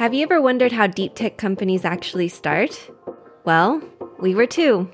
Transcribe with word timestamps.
Have 0.00 0.14
you 0.14 0.22
ever 0.22 0.40
wondered 0.40 0.72
how 0.72 0.86
deep 0.86 1.14
tech 1.14 1.36
companies 1.36 1.84
actually 1.84 2.28
start? 2.28 2.90
Well, 3.44 3.82
we 4.18 4.34
were 4.34 4.46
too. 4.46 4.90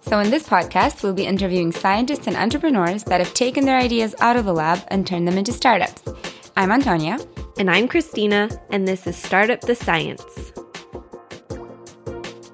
So, 0.00 0.18
in 0.18 0.30
this 0.30 0.48
podcast, 0.48 1.02
we'll 1.02 1.12
be 1.12 1.26
interviewing 1.26 1.72
scientists 1.72 2.26
and 2.26 2.34
entrepreneurs 2.34 3.04
that 3.04 3.20
have 3.20 3.34
taken 3.34 3.66
their 3.66 3.76
ideas 3.76 4.14
out 4.18 4.36
of 4.36 4.46
the 4.46 4.54
lab 4.54 4.82
and 4.88 5.06
turned 5.06 5.28
them 5.28 5.36
into 5.36 5.52
startups. 5.52 6.02
I'm 6.56 6.72
Antonia. 6.72 7.18
And 7.58 7.70
I'm 7.70 7.86
Christina, 7.86 8.48
and 8.70 8.88
this 8.88 9.06
is 9.06 9.14
Startup 9.14 9.60
the 9.60 9.74
Science. 9.74 10.24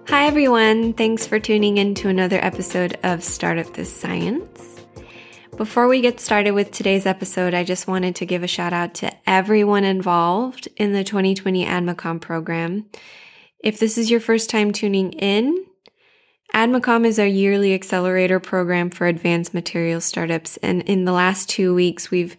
Hi, 0.08 0.26
everyone. 0.26 0.94
Thanks 0.94 1.24
for 1.24 1.38
tuning 1.38 1.78
in 1.78 1.94
to 1.94 2.08
another 2.08 2.40
episode 2.44 2.98
of 3.04 3.22
Startup 3.22 3.72
the 3.74 3.84
Science. 3.84 4.51
Before 5.62 5.86
we 5.86 6.00
get 6.00 6.18
started 6.18 6.50
with 6.50 6.72
today's 6.72 7.06
episode, 7.06 7.54
I 7.54 7.62
just 7.62 7.86
wanted 7.86 8.16
to 8.16 8.26
give 8.26 8.42
a 8.42 8.48
shout 8.48 8.72
out 8.72 8.94
to 8.94 9.12
everyone 9.30 9.84
involved 9.84 10.66
in 10.76 10.92
the 10.92 11.04
2020 11.04 11.64
ADMACOM 11.64 12.20
program. 12.20 12.86
If 13.62 13.78
this 13.78 13.96
is 13.96 14.10
your 14.10 14.18
first 14.18 14.50
time 14.50 14.72
tuning 14.72 15.12
in, 15.12 15.64
ADMACOM 16.52 17.06
is 17.06 17.20
our 17.20 17.28
yearly 17.28 17.74
accelerator 17.74 18.40
program 18.40 18.90
for 18.90 19.06
advanced 19.06 19.54
materials 19.54 20.04
startups. 20.04 20.56
And 20.64 20.82
in 20.82 21.04
the 21.04 21.12
last 21.12 21.48
two 21.48 21.76
weeks, 21.76 22.10
we've 22.10 22.36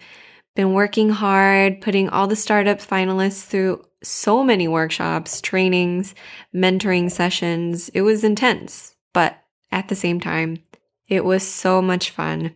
been 0.53 0.73
working 0.73 1.09
hard, 1.09 1.79
putting 1.79 2.09
all 2.09 2.27
the 2.27 2.35
startup 2.35 2.79
finalists 2.79 3.45
through 3.45 3.85
so 4.03 4.43
many 4.43 4.67
workshops, 4.67 5.39
trainings, 5.39 6.13
mentoring 6.53 7.09
sessions. 7.09 7.87
It 7.93 8.01
was 8.01 8.25
intense, 8.25 8.97
but 9.13 9.37
at 9.71 9.87
the 9.87 9.95
same 9.95 10.19
time, 10.19 10.57
it 11.07 11.23
was 11.23 11.47
so 11.47 11.81
much 11.81 12.09
fun. 12.09 12.55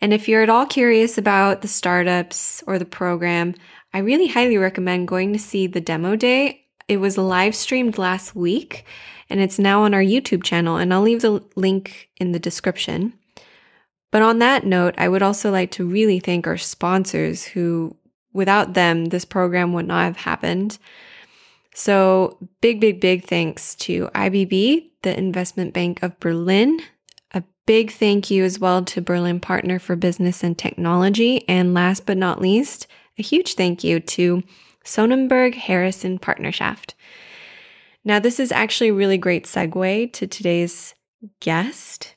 And 0.00 0.12
if 0.12 0.28
you're 0.28 0.42
at 0.42 0.50
all 0.50 0.66
curious 0.66 1.18
about 1.18 1.62
the 1.62 1.68
startups 1.68 2.62
or 2.66 2.78
the 2.78 2.84
program, 2.84 3.54
I 3.94 3.98
really 3.98 4.28
highly 4.28 4.58
recommend 4.58 5.08
going 5.08 5.32
to 5.32 5.38
see 5.38 5.66
the 5.66 5.80
demo 5.80 6.16
day. 6.16 6.66
It 6.88 6.98
was 6.98 7.16
live 7.18 7.54
streamed 7.54 7.98
last 7.98 8.36
week 8.36 8.84
and 9.28 9.40
it's 9.40 9.58
now 9.58 9.82
on 9.82 9.94
our 9.94 10.02
YouTube 10.02 10.42
channel, 10.42 10.76
and 10.76 10.92
I'll 10.92 11.02
leave 11.02 11.22
the 11.22 11.42
link 11.56 12.10
in 12.16 12.32
the 12.32 12.38
description. 12.38 13.12
But 14.12 14.22
on 14.22 14.38
that 14.38 14.64
note, 14.64 14.94
I 14.98 15.08
would 15.08 15.22
also 15.22 15.50
like 15.50 15.72
to 15.72 15.86
really 15.86 16.20
thank 16.20 16.46
our 16.46 16.56
sponsors 16.56 17.44
who, 17.44 17.96
without 18.32 18.74
them, 18.74 19.06
this 19.06 19.24
program 19.24 19.72
would 19.72 19.86
not 19.86 20.04
have 20.04 20.16
happened. 20.16 20.78
So, 21.74 22.38
big, 22.60 22.80
big, 22.80 23.00
big 23.00 23.24
thanks 23.24 23.74
to 23.76 24.06
IBB, 24.14 24.90
the 25.02 25.18
Investment 25.18 25.74
Bank 25.74 26.02
of 26.02 26.18
Berlin, 26.20 26.80
Big 27.66 27.90
thank 27.90 28.30
you 28.30 28.44
as 28.44 28.60
well 28.60 28.84
to 28.84 29.00
Berlin 29.02 29.40
Partner 29.40 29.80
for 29.80 29.96
Business 29.96 30.44
and 30.44 30.56
Technology. 30.56 31.46
And 31.48 31.74
last 31.74 32.06
but 32.06 32.16
not 32.16 32.40
least, 32.40 32.86
a 33.18 33.22
huge 33.22 33.54
thank 33.54 33.82
you 33.82 33.98
to 33.98 34.42
Sonnenberg 34.84 35.54
Harrison 35.54 36.18
Partnerschaft. 36.18 36.94
Now, 38.04 38.20
this 38.20 38.38
is 38.38 38.52
actually 38.52 38.90
a 38.90 38.94
really 38.94 39.18
great 39.18 39.46
segue 39.46 40.12
to 40.12 40.26
today's 40.28 40.94
guest 41.40 42.14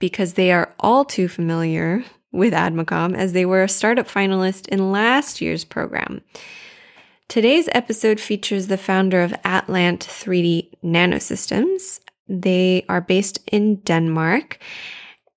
because 0.00 0.34
they 0.34 0.50
are 0.50 0.74
all 0.80 1.04
too 1.04 1.28
familiar 1.28 2.04
with 2.32 2.52
ADMACOM 2.52 3.14
as 3.14 3.32
they 3.32 3.46
were 3.46 3.62
a 3.62 3.68
startup 3.68 4.08
finalist 4.08 4.66
in 4.68 4.90
last 4.90 5.40
year's 5.40 5.64
program. 5.64 6.22
Today's 7.28 7.68
episode 7.72 8.18
features 8.18 8.66
the 8.66 8.76
founder 8.76 9.22
of 9.22 9.32
Atlant 9.44 9.98
3D 9.98 10.70
Nanosystems, 10.82 12.00
they 12.28 12.84
are 12.88 13.00
based 13.00 13.38
in 13.50 13.76
Denmark. 13.76 14.58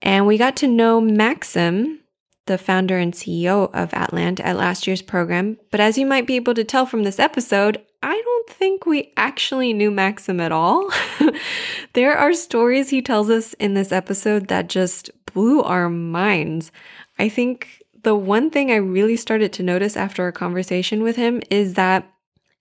And 0.02 0.26
we 0.26 0.38
got 0.38 0.56
to 0.58 0.68
know 0.68 1.00
Maxim, 1.00 2.00
the 2.48 2.58
founder 2.58 2.98
and 2.98 3.14
CEO 3.14 3.70
of 3.74 3.92
Atlant, 3.92 4.40
at 4.44 4.58
last 4.58 4.88
year's 4.88 5.02
program. 5.02 5.58
But 5.70 5.80
as 5.80 5.98
you 5.98 6.06
might 6.06 6.28
be 6.28 6.36
able 6.36 6.54
to 6.56 6.64
tell 6.64 6.86
from 6.86 7.04
this 7.04 7.20
episode, 7.20 7.82
I 8.04 8.20
don't 8.20 8.50
think 8.50 8.86
we 8.86 9.14
actually 9.16 9.74
knew 9.74 9.92
Maxim 9.92 10.40
at 10.40 10.52
all. 10.52 10.90
there 11.94 12.18
are 12.18 12.34
stories 12.34 12.90
he 12.90 13.02
tells 13.02 13.30
us 13.30 13.54
in 13.54 13.76
this 13.76 13.92
episode 13.92 14.48
that 14.48 14.70
just 14.70 15.12
blew 15.34 15.62
our 15.62 15.88
minds. 15.88 16.72
I 17.20 17.30
think 17.30 17.84
the 18.04 18.16
one 18.16 18.50
thing 18.50 18.72
I 18.72 18.76
really 18.76 19.16
started 19.16 19.54
to 19.54 19.64
notice 19.64 19.96
after 19.96 20.28
a 20.28 20.34
conversation 20.34 21.04
with 21.04 21.16
him 21.16 21.42
is 21.52 21.76
that 21.76 22.12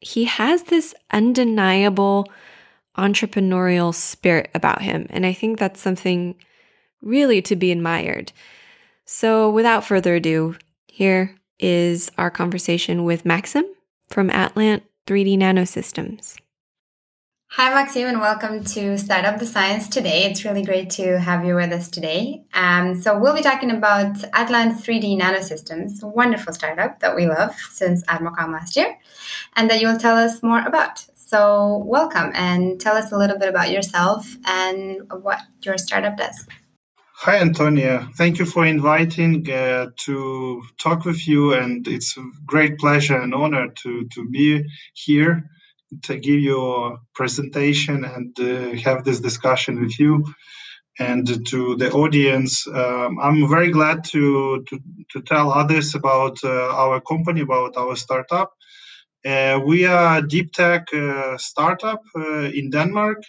he 0.00 0.25
has 0.25 0.65
this 0.65 0.94
undeniable 1.10 2.31
entrepreneurial 3.00 3.94
spirit 3.94 4.50
about 4.55 4.83
him. 4.83 5.06
And 5.11 5.25
I 5.25 5.33
think 5.33 5.59
that's 5.59 5.81
something 5.81 6.34
really 7.03 7.43
to 7.43 7.56
be 7.56 7.72
admired. 7.72 8.33
So, 9.05 9.50
without 9.50 9.84
further 9.84 10.15
ado, 10.16 10.56
here 10.87 11.34
is 11.59 12.10
our 12.16 12.31
conversation 12.31 13.05
with 13.05 13.25
Maxim 13.25 13.65
from 14.09 14.31
Atlant 14.31 14.83
3D 15.06 15.37
Nanosystems. 15.37 16.37
Hi, 17.55 17.75
Maxim, 17.75 18.06
and 18.06 18.21
welcome 18.21 18.62
to 18.62 18.97
Startup 18.97 19.37
the 19.37 19.44
Science 19.44 19.89
today. 19.89 20.22
It's 20.22 20.44
really 20.44 20.62
great 20.62 20.89
to 20.91 21.19
have 21.19 21.44
you 21.44 21.56
with 21.56 21.72
us 21.72 21.89
today. 21.89 22.44
Um, 22.55 23.03
so, 23.03 23.19
we'll 23.19 23.34
be 23.34 23.43
talking 23.43 23.72
about 23.72 24.15
Atlant 24.33 24.81
3D 24.81 25.21
Nanosystems, 25.21 26.03
a 26.03 26.06
wonderful 26.06 26.53
startup 26.53 27.00
that 27.00 27.16
we 27.16 27.27
love 27.27 27.56
since 27.72 28.05
ADMACOM 28.05 28.53
last 28.53 28.77
year, 28.77 28.97
and 29.56 29.69
that 29.69 29.81
you'll 29.81 29.99
tell 29.99 30.16
us 30.16 30.43
more 30.44 30.65
about. 30.65 31.05
So, 31.32 31.84
welcome 31.86 32.32
and 32.34 32.80
tell 32.80 32.96
us 32.96 33.12
a 33.12 33.16
little 33.16 33.38
bit 33.38 33.48
about 33.48 33.70
yourself 33.70 34.36
and 34.46 35.00
what 35.22 35.38
your 35.62 35.78
startup 35.78 36.16
does. 36.16 36.44
Hi, 37.18 37.36
Antonia. 37.38 38.08
Thank 38.16 38.41
you 38.41 38.44
for 38.44 38.66
inviting 38.66 39.48
uh, 39.48 39.91
to 40.06 40.60
talk 40.82 41.04
with 41.04 41.28
you, 41.28 41.54
and 41.54 41.86
it's 41.86 42.16
a 42.16 42.24
great 42.46 42.78
pleasure 42.80 43.16
and 43.16 43.32
honor 43.32 43.68
to, 43.68 44.08
to 44.12 44.28
be 44.28 44.64
here 44.94 45.48
to 46.02 46.18
give 46.18 46.41
you 46.41 46.60
a 46.60 46.98
presentation 47.14 48.04
and 48.04 48.36
uh, 48.41 48.72
have 48.82 49.04
this 49.04 49.20
discussion 49.20 49.80
with 49.80 50.00
you 50.00 50.24
and 50.98 51.47
to 51.47 51.76
the 51.76 51.92
audience. 51.92 52.66
Um, 52.66 53.20
I'm 53.20 53.48
very 53.48 53.70
glad 53.70 54.02
to, 54.06 54.64
to, 54.68 54.80
to 55.12 55.22
tell 55.22 55.52
others 55.52 55.94
about 55.94 56.38
uh, 56.42 56.74
our 56.74 57.00
company, 57.00 57.42
about 57.42 57.76
our 57.76 57.94
startup. 57.94 58.52
Uh, 59.25 59.60
we 59.66 59.84
are 59.84 60.19
a 60.19 60.26
deep 60.26 60.53
tech 60.53 60.88
uh, 60.94 61.36
startup 61.36 62.03
uh, 62.16 62.44
in 62.44 62.70
Denmark, 62.70 63.22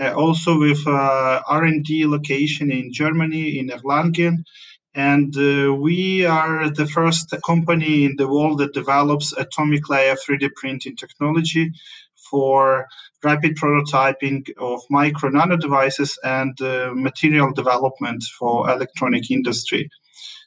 also 0.00 0.58
with 0.58 0.86
R&D 0.86 2.06
location 2.06 2.72
in 2.72 2.92
Germany, 2.92 3.58
in 3.58 3.68
Erlangen. 3.68 4.44
And 4.94 5.32
we 5.80 6.24
are 6.24 6.70
the 6.70 6.86
first 6.86 7.32
company 7.46 8.04
in 8.06 8.16
the 8.16 8.26
world 8.26 8.58
that 8.58 8.72
develops 8.72 9.32
atomic 9.32 9.88
layer 9.88 10.16
3D 10.16 10.50
printing 10.56 10.96
technology 10.96 11.70
for 12.30 12.86
rapid 13.22 13.56
prototyping 13.56 14.48
of 14.58 14.80
micro 14.90 15.28
nano 15.28 15.56
devices 15.56 16.18
and 16.24 16.60
uh, 16.62 16.90
material 16.94 17.52
development 17.52 18.24
for 18.38 18.68
electronic 18.70 19.30
industry. 19.30 19.88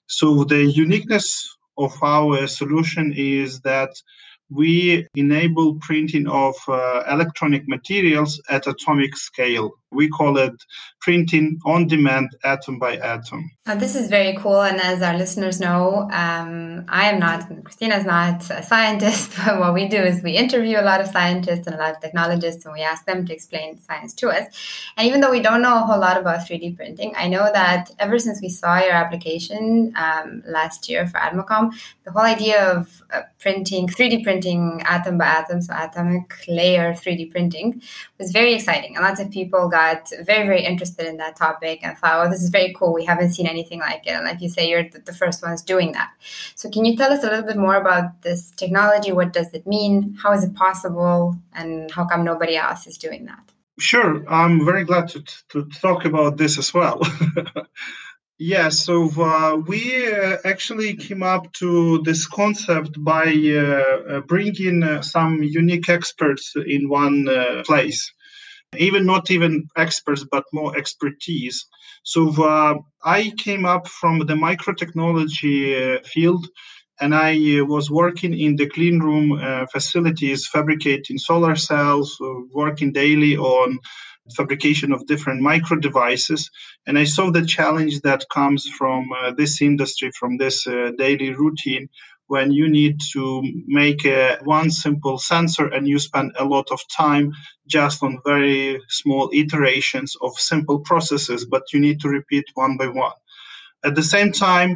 So 0.07 0.43
the 0.43 0.65
uniqueness 0.65 1.47
of 1.77 1.93
our 2.03 2.47
solution 2.47 3.13
is 3.15 3.61
that 3.61 3.91
we 4.49 5.07
enable 5.15 5.75
printing 5.75 6.27
of 6.27 6.55
uh, 6.67 7.03
electronic 7.09 7.67
materials 7.67 8.41
at 8.49 8.67
atomic 8.67 9.15
scale. 9.15 9.71
We 9.93 10.09
call 10.09 10.37
it 10.37 10.53
printing 11.03 11.59
on 11.65 11.87
demand, 11.87 12.29
atom 12.43 12.79
by 12.79 12.95
atom. 12.97 13.51
Uh, 13.65 13.75
this 13.75 13.95
is 13.95 14.07
very 14.09 14.35
cool. 14.37 14.61
And 14.61 14.79
as 14.81 15.01
our 15.01 15.17
listeners 15.17 15.59
know, 15.59 16.09
um, 16.11 16.85
I 16.87 17.09
am 17.09 17.19
not, 17.19 17.47
Christina 17.63 17.95
is 17.95 18.05
not 18.05 18.49
a 18.49 18.63
scientist, 18.63 19.33
but 19.45 19.59
what 19.59 19.73
we 19.73 19.87
do 19.87 19.97
is 19.97 20.23
we 20.23 20.31
interview 20.31 20.79
a 20.79 20.81
lot 20.81 21.01
of 21.01 21.07
scientists 21.07 21.67
and 21.67 21.75
a 21.75 21.77
lot 21.77 21.91
of 21.91 21.99
technologists 21.99 22.65
and 22.65 22.73
we 22.73 22.81
ask 22.81 23.05
them 23.05 23.25
to 23.25 23.33
explain 23.33 23.79
science 23.79 24.13
to 24.15 24.29
us. 24.29 24.45
And 24.97 25.07
even 25.07 25.19
though 25.19 25.31
we 25.31 25.41
don't 25.41 25.61
know 25.61 25.75
a 25.75 25.85
whole 25.85 25.99
lot 25.99 26.17
about 26.17 26.47
3D 26.47 26.75
printing, 26.75 27.13
I 27.17 27.27
know 27.27 27.49
that 27.53 27.91
ever 27.99 28.17
since 28.17 28.41
we 28.41 28.49
saw 28.49 28.79
your 28.79 28.93
application 28.93 29.93
um, 29.97 30.43
last 30.45 30.89
year 30.89 31.05
for 31.07 31.19
ADMACOM, 31.19 31.73
the 32.05 32.11
whole 32.11 32.23
idea 32.23 32.71
of 32.71 33.01
uh, 33.11 33.21
printing, 33.39 33.87
3D 33.87 34.23
printing 34.23 34.81
atom 34.85 35.17
by 35.17 35.25
atom, 35.25 35.61
so 35.61 35.73
atomic 35.73 36.33
layer 36.47 36.93
3D 36.93 37.31
printing, 37.31 37.81
was 38.17 38.31
very 38.31 38.53
exciting. 38.53 38.95
And 38.95 39.03
lots 39.03 39.19
of 39.19 39.29
people 39.31 39.69
got 39.69 39.82
very, 40.23 40.45
very 40.45 40.63
interested 40.63 41.05
in 41.07 41.17
that 41.17 41.35
topic 41.35 41.79
and 41.83 41.97
thought, 41.97 42.25
oh, 42.25 42.29
this 42.29 42.41
is 42.41 42.49
very 42.49 42.73
cool. 42.77 42.93
We 42.93 43.05
haven't 43.05 43.33
seen 43.33 43.47
anything 43.47 43.79
like 43.79 44.05
it. 44.07 44.11
And 44.11 44.25
like 44.25 44.41
you 44.41 44.49
say, 44.49 44.69
you're 44.69 44.87
the 44.89 45.13
first 45.13 45.43
ones 45.43 45.61
doing 45.61 45.91
that. 45.93 46.11
So, 46.55 46.69
can 46.69 46.85
you 46.85 46.95
tell 46.95 47.11
us 47.11 47.23
a 47.23 47.29
little 47.29 47.45
bit 47.45 47.57
more 47.57 47.75
about 47.75 48.21
this 48.21 48.51
technology? 48.51 49.11
What 49.11 49.33
does 49.33 49.49
it 49.53 49.65
mean? 49.65 50.17
How 50.21 50.31
is 50.33 50.43
it 50.43 50.55
possible? 50.55 51.35
And 51.53 51.91
how 51.91 52.05
come 52.05 52.23
nobody 52.23 52.55
else 52.55 52.87
is 52.87 52.97
doing 52.97 53.25
that? 53.25 53.43
Sure. 53.79 54.23
I'm 54.29 54.65
very 54.65 54.83
glad 54.83 55.09
to, 55.09 55.23
to 55.49 55.65
talk 55.81 56.05
about 56.05 56.37
this 56.37 56.57
as 56.57 56.73
well. 56.73 57.01
Yeah, 58.39 58.69
so 58.69 59.09
uh, 59.17 59.55
we 59.55 60.11
uh, 60.11 60.37
actually 60.43 60.95
came 60.95 61.21
up 61.21 61.53
to 61.53 62.01
this 62.03 62.27
concept 62.27 63.01
by 63.01 63.27
uh, 63.27 64.17
uh 64.17 64.21
bringing 64.21 64.83
uh, 64.83 65.01
some 65.01 65.43
unique 65.43 65.87
experts 65.87 66.53
in 66.55 66.89
one 66.89 67.29
uh, 67.29 67.63
place 67.65 68.11
even 68.77 69.05
not 69.05 69.31
even 69.31 69.67
experts, 69.77 70.25
but 70.29 70.45
more 70.53 70.75
expertise. 70.77 71.65
So 72.03 72.29
uh, 72.43 72.75
I 73.03 73.31
came 73.37 73.65
up 73.65 73.87
from 73.87 74.19
the 74.19 74.33
microtechnology 74.33 75.97
uh, 75.97 76.01
field 76.05 76.47
and 76.99 77.15
I 77.15 77.59
uh, 77.59 77.65
was 77.65 77.89
working 77.89 78.37
in 78.37 78.55
the 78.55 78.69
clean 78.69 78.99
room 78.99 79.33
uh, 79.33 79.65
facilities, 79.67 80.47
fabricating 80.47 81.17
solar 81.17 81.55
cells, 81.55 82.17
uh, 82.21 82.27
working 82.51 82.91
daily 82.91 83.35
on 83.37 83.79
fabrication 84.35 84.93
of 84.93 85.05
different 85.07 85.41
micro 85.41 85.77
devices. 85.77 86.49
And 86.87 86.97
I 86.97 87.03
saw 87.03 87.31
the 87.31 87.45
challenge 87.45 88.01
that 88.01 88.25
comes 88.33 88.67
from 88.77 89.09
uh, 89.11 89.31
this 89.37 89.61
industry, 89.61 90.11
from 90.17 90.37
this 90.37 90.65
uh, 90.67 90.91
daily 90.97 91.33
routine, 91.33 91.89
when 92.33 92.51
you 92.59 92.67
need 92.79 92.95
to 93.15 93.23
make 93.81 94.01
a, 94.05 94.39
one 94.59 94.69
simple 94.85 95.17
sensor 95.31 95.67
and 95.73 95.87
you 95.91 95.99
spend 95.99 96.29
a 96.43 96.45
lot 96.55 96.67
of 96.71 96.79
time 97.03 97.25
just 97.67 97.97
on 98.05 98.21
very 98.25 98.81
small 98.89 99.29
iterations 99.41 100.11
of 100.25 100.31
simple 100.51 100.79
processes, 100.89 101.41
but 101.53 101.63
you 101.71 101.79
need 101.79 101.99
to 102.01 102.09
repeat 102.17 102.45
one 102.55 102.75
by 102.81 102.87
one. 102.87 103.17
At 103.87 103.93
the 103.95 104.07
same 104.15 104.31
time, 104.31 104.71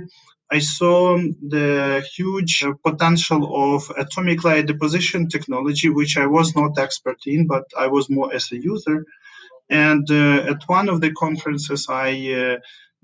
I 0.58 0.60
saw 0.60 1.18
the 1.56 2.06
huge 2.16 2.54
potential 2.88 3.42
of 3.66 3.80
atomic 4.04 4.44
layer 4.46 4.66
deposition 4.72 5.28
technology, 5.28 5.90
which 5.90 6.16
I 6.24 6.28
was 6.38 6.56
not 6.60 6.78
expert 6.86 7.20
in, 7.26 7.48
but 7.48 7.66
I 7.84 7.88
was 7.96 8.06
more 8.18 8.30
as 8.38 8.46
a 8.52 8.58
user. 8.74 8.98
And 9.70 10.06
uh, 10.12 10.52
at 10.52 10.62
one 10.78 10.88
of 10.94 11.02
the 11.02 11.12
conferences, 11.26 11.82
I 11.90 12.10
uh, 12.42 12.58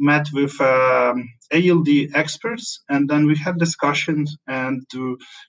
met 0.03 0.27
with 0.33 0.59
um, 0.61 1.29
ALD 1.53 1.89
experts, 2.13 2.83
and 2.89 3.09
then 3.09 3.25
we 3.25 3.35
had 3.37 3.57
discussions, 3.57 4.37
and 4.47 4.85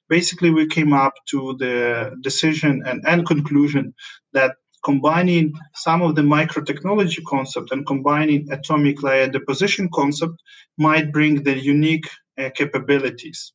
basically 0.09 0.51
we 0.51 0.67
came 0.67 0.93
up 0.93 1.15
to 1.31 1.57
the 1.59 2.17
decision 2.23 2.83
and, 2.87 3.03
and 3.07 3.27
conclusion 3.27 3.95
that 4.33 4.53
combining 4.85 5.53
some 5.75 6.03
of 6.03 6.15
the 6.15 6.23
microtechnology 6.23 7.23
concept 7.25 7.73
and 7.73 7.87
combining 7.87 8.47
atomic 8.53 9.03
layer 9.03 9.29
deposition 9.29 9.89
concept 9.93 10.35
might 10.79 11.11
bring 11.11 11.43
the 11.43 11.59
unique 11.59 12.09
uh, 12.39 12.51
capabilities. 12.55 13.53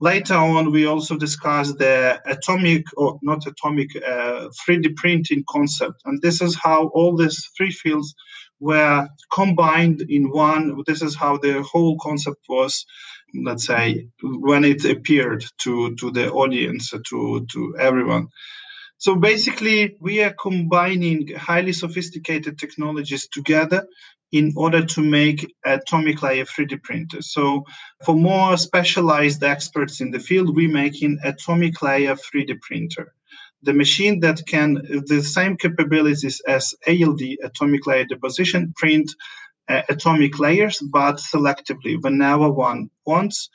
Later 0.00 0.34
on, 0.34 0.72
we 0.72 0.86
also 0.86 1.16
discussed 1.16 1.78
the 1.78 2.20
atomic 2.26 2.84
or 2.96 3.20
not 3.22 3.46
atomic 3.46 3.90
uh, 3.96 4.48
3D 4.66 4.96
printing 4.96 5.44
concept, 5.48 6.02
and 6.04 6.20
this 6.20 6.40
is 6.42 6.58
how 6.60 6.88
all 6.88 7.16
these 7.16 7.38
three 7.56 7.70
fields 7.70 8.12
were 8.62 9.08
combined 9.32 10.00
in 10.08 10.30
one. 10.30 10.82
This 10.86 11.02
is 11.02 11.16
how 11.16 11.36
the 11.38 11.62
whole 11.62 11.98
concept 11.98 12.42
was, 12.48 12.86
let's 13.34 13.66
say, 13.66 14.08
when 14.22 14.64
it 14.64 14.84
appeared 14.84 15.44
to 15.64 15.94
to 15.96 16.10
the 16.12 16.30
audience, 16.30 16.90
to 16.90 17.46
to 17.52 17.76
everyone. 17.78 18.28
So 18.98 19.16
basically, 19.16 19.96
we 20.00 20.22
are 20.22 20.34
combining 20.40 21.34
highly 21.34 21.72
sophisticated 21.72 22.56
technologies 22.56 23.26
together 23.28 23.84
in 24.30 24.52
order 24.56 24.84
to 24.94 25.00
make 25.02 25.52
atomic 25.64 26.22
layer 26.22 26.44
3D 26.44 26.82
printers. 26.82 27.32
So 27.32 27.64
for 28.04 28.14
more 28.14 28.56
specialized 28.56 29.42
experts 29.42 30.00
in 30.00 30.12
the 30.12 30.20
field, 30.20 30.54
we 30.54 30.68
make 30.68 31.02
an 31.02 31.18
atomic 31.24 31.82
layer 31.82 32.14
3D 32.14 32.60
printer. 32.60 33.12
The 33.62 33.72
machine 33.72 34.20
that 34.20 34.44
can 34.46 34.74
the 35.06 35.22
same 35.22 35.56
capabilities 35.56 36.40
as 36.46 36.74
ALD, 36.86 37.22
atomic 37.42 37.86
layer 37.86 38.04
deposition, 38.04 38.72
print 38.76 39.14
uh, 39.68 39.82
atomic 39.88 40.38
layers, 40.38 40.78
but 40.78 41.16
selectively 41.16 42.00
whenever 42.02 42.50
one 42.50 42.90
wants 43.06 43.48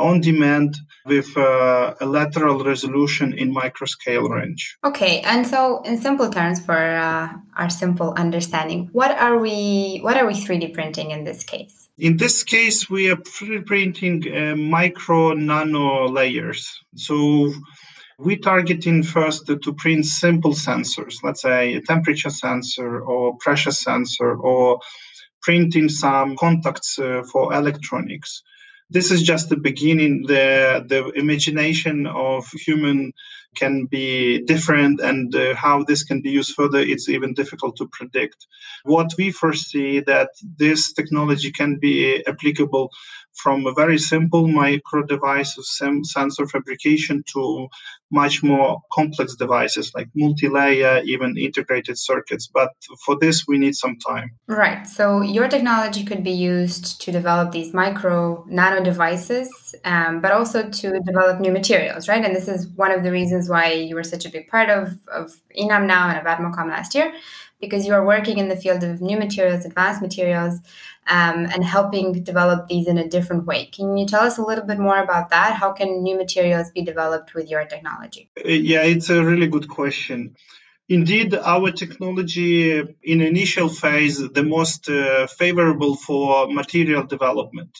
on 0.00 0.20
demand 0.20 0.76
with 1.06 1.36
uh, 1.36 1.94
a 2.00 2.06
lateral 2.06 2.64
resolution 2.64 3.34
in 3.34 3.54
microscale 3.54 4.28
range. 4.28 4.78
Okay, 4.84 5.20
and 5.20 5.46
so 5.46 5.82
in 5.82 5.98
simple 5.98 6.30
terms, 6.30 6.58
for 6.64 6.74
uh, 6.74 7.28
our 7.56 7.70
simple 7.70 8.14
understanding, 8.16 8.88
what 8.92 9.10
are 9.12 9.38
we 9.38 9.98
what 10.02 10.16
are 10.16 10.26
we 10.26 10.34
3D 10.34 10.74
printing 10.74 11.10
in 11.10 11.24
this 11.24 11.44
case? 11.44 11.88
In 11.98 12.16
this 12.16 12.42
case, 12.42 12.88
we 12.88 13.10
are 13.10 13.16
3D 13.16 13.66
printing 13.66 14.24
uh, 14.34 14.56
micro 14.56 15.34
nano 15.34 16.08
layers. 16.08 16.82
So 16.96 17.52
we 18.20 18.36
targeting 18.36 19.02
first 19.02 19.46
to 19.46 19.74
print 19.74 20.04
simple 20.04 20.52
sensors, 20.52 21.22
let's 21.22 21.42
say 21.42 21.74
a 21.74 21.80
temperature 21.80 22.30
sensor 22.30 23.00
or 23.00 23.36
pressure 23.38 23.72
sensor, 23.72 24.34
or 24.36 24.80
printing 25.42 25.88
some 25.88 26.36
contacts 26.36 26.98
uh, 26.98 27.22
for 27.32 27.54
electronics 27.54 28.42
this 28.90 29.10
is 29.12 29.22
just 29.22 29.48
the 29.48 29.56
beginning. 29.56 30.24
The 30.26 30.84
the 30.86 31.10
imagination 31.10 32.06
of 32.06 32.46
human 32.66 33.12
can 33.56 33.86
be 33.86 34.42
different, 34.42 35.00
and 35.00 35.34
uh, 35.34 35.54
how 35.54 35.84
this 35.84 36.04
can 36.04 36.20
be 36.22 36.30
used 36.30 36.54
further, 36.54 36.78
it's 36.78 37.08
even 37.08 37.34
difficult 37.34 37.76
to 37.76 37.88
predict. 37.92 38.46
What 38.84 39.12
we 39.18 39.30
foresee 39.30 40.00
that 40.00 40.30
this 40.58 40.92
technology 40.92 41.50
can 41.50 41.78
be 41.80 42.24
applicable 42.26 42.90
from 43.34 43.66
a 43.66 43.72
very 43.72 43.98
simple 43.98 44.46
micro 44.48 45.04
device 45.04 45.56
of 45.58 45.64
sensor 46.04 46.46
fabrication 46.46 47.22
to 47.32 47.68
much 48.10 48.42
more 48.42 48.80
complex 48.92 49.36
devices 49.36 49.92
like 49.94 50.08
multi-layer, 50.14 51.00
even 51.04 51.36
integrated 51.38 51.96
circuits. 51.98 52.48
But 52.52 52.70
for 53.04 53.16
this, 53.18 53.46
we 53.46 53.58
need 53.58 53.74
some 53.74 53.96
time. 53.98 54.32
Right. 54.46 54.86
So 54.86 55.20
your 55.20 55.48
technology 55.48 56.04
could 56.04 56.24
be 56.24 56.32
used 56.32 57.00
to 57.02 57.12
develop 57.12 57.52
these 57.52 57.72
micro 57.72 58.44
nano 58.48 58.82
devices, 58.82 59.74
um, 59.84 60.20
but 60.20 60.32
also 60.32 60.68
to 60.68 61.00
develop 61.00 61.40
new 61.40 61.52
materials, 61.52 62.08
right? 62.08 62.24
And 62.24 62.34
this 62.34 62.48
is 62.48 62.66
one 62.68 62.92
of 62.92 63.02
the 63.02 63.12
reasons 63.12 63.48
why 63.48 63.72
you 63.72 63.94
were 63.94 64.04
such 64.04 64.24
a 64.26 64.30
big 64.30 64.48
part 64.48 64.70
of, 64.70 64.98
of 65.08 65.32
Inam 65.56 65.86
now 65.86 66.08
and 66.08 66.18
of 66.18 66.24
AdMaCom 66.24 66.68
last 66.68 66.94
year, 66.94 67.12
because 67.60 67.86
you 67.86 67.92
are 67.92 68.04
working 68.04 68.38
in 68.38 68.48
the 68.48 68.56
field 68.56 68.82
of 68.82 69.00
new 69.00 69.18
materials, 69.18 69.64
advanced 69.64 70.02
materials, 70.02 70.60
um, 71.06 71.46
and 71.46 71.64
helping 71.64 72.22
develop 72.22 72.68
these 72.68 72.86
in 72.86 72.96
a 72.96 73.08
different 73.08 73.44
way. 73.44 73.66
Can 73.66 73.96
you 73.96 74.06
tell 74.06 74.22
us 74.22 74.38
a 74.38 74.42
little 74.42 74.64
bit 74.64 74.78
more 74.78 74.98
about 75.02 75.30
that? 75.30 75.54
How 75.54 75.72
can 75.72 76.02
new 76.02 76.16
materials 76.16 76.70
be 76.70 76.82
developed 76.82 77.34
with 77.34 77.50
your 77.50 77.64
technology? 77.64 77.99
Uh, 78.44 78.48
yeah, 78.48 78.82
it's 78.82 79.10
a 79.10 79.24
really 79.24 79.48
good 79.48 79.68
question. 79.68 80.34
Indeed, 80.88 81.34
our 81.34 81.70
technology 81.70 82.78
in 82.78 83.20
initial 83.20 83.68
phase 83.68 84.18
the 84.18 84.42
most 84.42 84.88
uh, 84.88 85.26
favorable 85.28 85.94
for 85.94 86.48
material 86.48 87.04
development. 87.04 87.78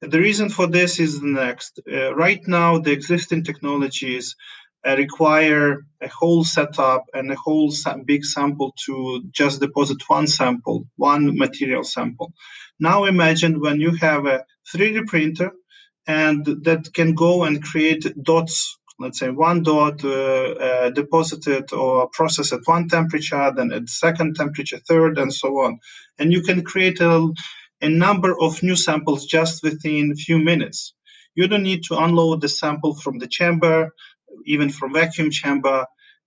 The 0.00 0.18
reason 0.18 0.48
for 0.48 0.66
this 0.66 0.98
is 0.98 1.20
the 1.20 1.28
next. 1.28 1.80
Uh, 1.90 2.14
right 2.14 2.40
now, 2.48 2.78
the 2.78 2.90
existing 2.90 3.44
technologies 3.44 4.34
uh, 4.84 4.96
require 4.96 5.86
a 6.00 6.08
whole 6.08 6.42
setup 6.42 7.04
and 7.14 7.30
a 7.30 7.36
whole 7.36 7.72
big 8.04 8.24
sample 8.24 8.74
to 8.86 9.22
just 9.30 9.60
deposit 9.60 9.98
one 10.08 10.26
sample, 10.26 10.86
one 10.96 11.36
material 11.38 11.84
sample. 11.84 12.32
Now 12.80 13.04
imagine 13.04 13.60
when 13.60 13.80
you 13.80 13.94
have 13.96 14.26
a 14.26 14.44
3D 14.74 15.06
printer 15.06 15.52
and 16.06 16.44
that 16.64 16.92
can 16.94 17.14
go 17.14 17.44
and 17.44 17.62
create 17.62 18.04
dots 18.20 18.78
let's 19.02 19.20
say 19.20 19.30
one 19.30 19.62
dot 19.64 20.04
uh, 20.04 20.10
uh, 20.10 20.90
deposited 20.90 21.72
or 21.72 22.08
processed 22.10 22.54
at 22.54 22.60
one 22.66 22.88
temperature, 22.88 23.52
then 23.56 23.72
at 23.72 23.88
second 23.90 24.36
temperature, 24.36 24.78
third, 24.88 25.18
and 25.18 25.34
so 25.34 25.48
on. 25.60 25.80
And 26.18 26.32
you 26.32 26.42
can 26.42 26.64
create 26.64 27.00
a, 27.00 27.30
a 27.82 27.90
number 27.90 28.34
of 28.40 28.62
new 28.62 28.76
samples 28.76 29.26
just 29.26 29.62
within 29.64 30.12
a 30.12 30.16
few 30.16 30.38
minutes. 30.38 30.94
You 31.34 31.48
don't 31.48 31.64
need 31.64 31.84
to 31.84 31.98
unload 31.98 32.42
the 32.42 32.48
sample 32.50 32.94
from 32.94 33.18
the 33.18 33.28
chamber, 33.28 33.90
even 34.46 34.70
from 34.70 34.94
vacuum 34.94 35.30
chamber 35.30 35.86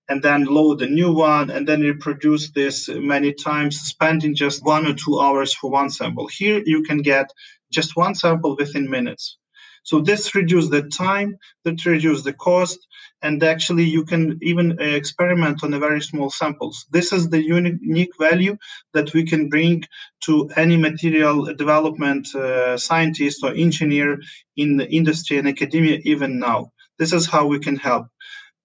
and 0.09 0.21
then 0.23 0.45
load 0.45 0.81
a 0.81 0.87
new 0.89 1.13
one 1.13 1.49
and 1.49 1.67
then 1.67 1.81
reproduce 1.81 2.51
this 2.51 2.89
many 2.89 3.33
times 3.33 3.79
spending 3.79 4.35
just 4.35 4.63
one 4.65 4.85
or 4.87 4.93
two 4.95 5.19
hours 5.19 5.53
for 5.53 5.71
one 5.71 5.89
sample 5.89 6.27
here 6.27 6.61
you 6.65 6.83
can 6.83 6.99
get 6.99 7.31
just 7.71 7.95
one 7.95 8.15
sample 8.15 8.55
within 8.57 8.89
minutes 8.89 9.37
so 9.85 10.01
this 10.01 10.35
reduces 10.35 10.71
the 10.71 10.83
time 10.83 11.37
that 11.65 11.85
reduces 11.85 12.25
the 12.25 12.33
cost 12.33 12.79
and 13.23 13.43
actually 13.43 13.85
you 13.85 14.05
can 14.05 14.39
even 14.43 14.79
experiment 14.81 15.63
on 15.65 15.73
a 15.75 15.79
very 15.79 16.01
small 16.01 16.31
samples 16.31 16.87
this 16.91 17.13
is 17.13 17.29
the 17.29 17.43
unique 17.43 18.15
value 18.19 18.57
that 18.93 19.13
we 19.15 19.25
can 19.25 19.49
bring 19.49 19.83
to 20.25 20.49
any 20.57 20.77
material 20.77 21.45
development 21.55 22.35
uh, 22.35 22.77
scientist 22.77 23.43
or 23.45 23.53
engineer 23.53 24.19
in 24.57 24.77
the 24.77 24.89
industry 24.91 25.37
and 25.39 25.49
academia 25.49 25.99
even 26.05 26.39
now 26.39 26.61
this 26.99 27.13
is 27.13 27.27
how 27.27 27.47
we 27.47 27.59
can 27.59 27.77
help. 27.77 28.07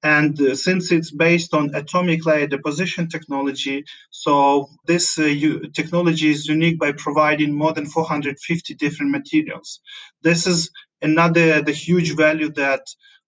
And 0.02 0.40
uh, 0.40 0.54
since 0.56 0.92
it's 0.92 1.12
based 1.12 1.54
on 1.54 1.74
atomic 1.74 2.26
layer 2.26 2.46
deposition 2.46 3.08
technology, 3.08 3.84
so 4.10 4.68
this 4.86 5.18
uh, 5.18 5.24
u- 5.24 5.68
technology 5.70 6.30
is 6.30 6.46
unique 6.46 6.78
by 6.78 6.92
providing 6.92 7.54
more 7.54 7.72
than 7.74 7.86
450 7.86 8.74
different 8.76 9.12
materials. 9.12 9.80
This 10.22 10.46
is 10.46 10.70
another 11.02 11.62
the 11.62 11.73
huge 11.73 12.16
value 12.16 12.50
that 12.52 12.83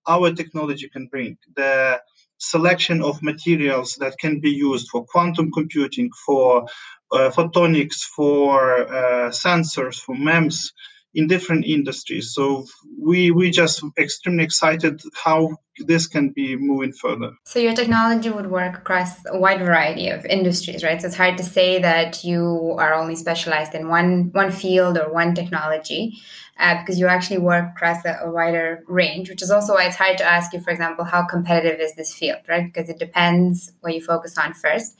our 0.07 0.33
technology 0.33 0.89
can 0.89 1.07
bring. 1.07 1.37
The 1.57 2.01
selection 2.39 3.03
of 3.03 3.23
materials 3.23 3.97
that 3.97 4.19
can 4.19 4.41
be 4.41 4.51
used 4.51 4.89
for 4.89 5.05
quantum 5.05 5.51
computing, 5.53 6.11
for 6.27 6.67
uh, 7.13 7.31
photonics, 7.31 8.01
for 8.03 8.83
uh, 8.89 9.31
sensors, 9.31 10.01
for 10.01 10.17
MEMS, 10.17 10.73
in 11.15 11.27
different 11.27 11.65
industries. 11.67 12.33
So 12.33 12.67
we 12.99 13.31
we 13.31 13.51
just 13.51 13.83
extremely 13.99 14.45
excited 14.45 15.01
how 15.23 15.57
this 15.79 16.07
can 16.07 16.31
be 16.31 16.57
moving 16.57 16.93
further. 16.93 17.33
So 17.45 17.59
your 17.59 17.75
technology 17.75 18.31
would 18.31 18.51
work 18.51 18.79
across 18.79 19.25
a 19.27 19.39
wide 19.39 19.61
variety 19.61 20.09
of 20.09 20.25
industries, 20.27 20.85
right? 20.85 21.01
So 21.01 21.07
it's 21.07 21.17
hard 21.17 21.37
to 21.39 21.45
say 21.45 21.81
that 21.81 22.25
you 22.25 22.77
are 22.79 22.95
only 22.95 23.17
specialized 23.17 23.75
in 23.75 23.89
one 23.89 24.31
one 24.33 24.51
field 24.51 24.99
or 24.99 25.13
one 25.13 25.35
technology 25.35 26.19
uh, 26.59 26.79
because 26.79 26.99
you 26.99 27.07
actually 27.07 27.39
work 27.39 27.71
across 27.71 28.05
a, 28.05 28.19
a, 28.23 28.31
wider 28.31 28.85
range, 28.87 29.31
which 29.31 29.43
is 29.43 29.51
also 29.51 29.75
why 29.75 29.85
it's 29.85 29.97
hard 29.97 30.19
to 30.19 30.25
ask 30.25 30.53
you, 30.53 30.61
for 30.61 30.71
example, 30.71 31.05
how 31.05 31.25
competitive 31.25 31.81
is 31.81 31.95
this 31.95 32.15
field, 32.15 32.39
right? 32.49 32.73
Because 32.73 32.89
it 32.89 32.99
depends 32.99 33.73
what 33.81 33.95
you 33.95 34.01
focus 34.01 34.37
on 34.37 34.53
first. 34.53 34.97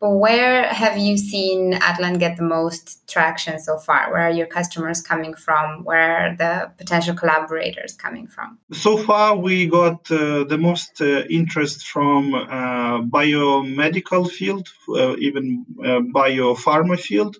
But 0.00 0.10
where 0.10 0.64
have 0.64 0.98
you 0.98 1.16
seen 1.16 1.74
Atlant 1.74 2.18
get 2.18 2.36
the 2.36 2.42
most 2.42 3.06
traction 3.08 3.58
so 3.60 3.78
far? 3.78 4.10
Where 4.10 4.22
are 4.22 4.30
your 4.30 4.46
customers 4.46 5.00
coming 5.00 5.34
from? 5.34 5.84
Where 5.84 6.16
are 6.16 6.36
the 6.36 6.72
potential 6.76 7.14
collaborators 7.14 7.94
coming 7.94 8.26
from? 8.26 8.58
So 8.72 8.96
far, 8.96 9.36
we 9.36 9.66
got 9.66 10.10
the 10.48 10.58
most 10.58 11.00
uh, 11.00 11.24
interest 11.30 11.86
from 11.86 12.34
uh, 12.34 13.02
biomedical 13.02 14.30
field, 14.30 14.68
uh, 14.88 15.16
even 15.18 15.66
uh, 15.80 16.00
biopharma 16.14 16.98
field. 16.98 17.36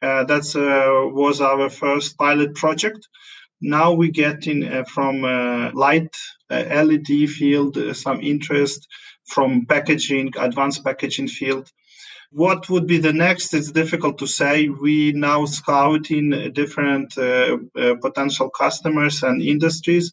Uh, 0.00 0.24
that 0.24 0.46
uh, 0.54 1.08
was 1.12 1.40
our 1.40 1.68
first 1.68 2.16
pilot 2.16 2.54
project. 2.54 3.08
Now 3.60 3.92
we 3.92 4.10
get 4.10 4.46
in 4.46 4.62
uh, 4.62 4.84
from 4.84 5.22
light 5.74 6.14
LED 6.50 7.28
field 7.28 7.76
some 7.96 8.20
interest 8.20 8.86
from 9.26 9.66
packaging, 9.66 10.32
advanced 10.38 10.84
packaging 10.84 11.28
field. 11.28 11.70
What 12.30 12.68
would 12.68 12.86
be 12.86 12.98
the 12.98 13.12
next? 13.12 13.54
It's 13.54 13.72
difficult 13.72 14.18
to 14.18 14.26
say. 14.26 14.68
We 14.68 15.12
now 15.12 15.46
scouting 15.46 16.52
different 16.52 17.16
uh, 17.16 17.56
uh, 17.76 17.94
potential 18.02 18.50
customers 18.50 19.22
and 19.22 19.42
industries, 19.42 20.12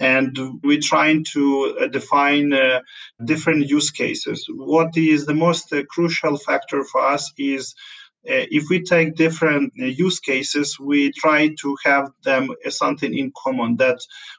and 0.00 0.36
we're 0.62 0.80
trying 0.80 1.24
to 1.32 1.88
define 1.92 2.52
uh, 2.52 2.80
different 3.24 3.68
use 3.68 3.90
cases. 3.90 4.46
What 4.50 4.96
is 4.96 5.26
the 5.26 5.34
most 5.34 5.72
crucial 5.90 6.36
factor 6.36 6.84
for 6.84 7.00
us 7.00 7.32
is 7.38 7.74
uh, 8.26 8.48
if 8.50 8.70
we 8.70 8.82
take 8.82 9.16
different 9.16 9.70
uh, 9.78 9.84
use 9.84 10.18
cases, 10.18 10.78
we 10.80 11.12
try 11.12 11.54
to 11.60 11.76
have 11.84 12.10
them 12.24 12.48
something 12.70 13.16
in 13.16 13.30
common 13.36 13.76
that 13.76 13.98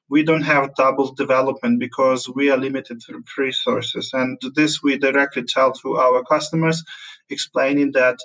we 0.10 0.24
don't 0.24 0.42
have 0.42 0.74
double 0.74 1.14
development 1.14 1.80
because 1.80 2.28
we 2.28 2.50
are 2.50 2.58
limited 2.58 3.00
resources. 3.38 4.10
And 4.14 4.40
this 4.56 4.82
we 4.82 4.98
directly 4.98 5.44
tell 5.44 5.72
to 5.74 5.98
our 5.98 6.24
customers, 6.24 6.84
explaining 7.30 7.92
that 7.92 8.18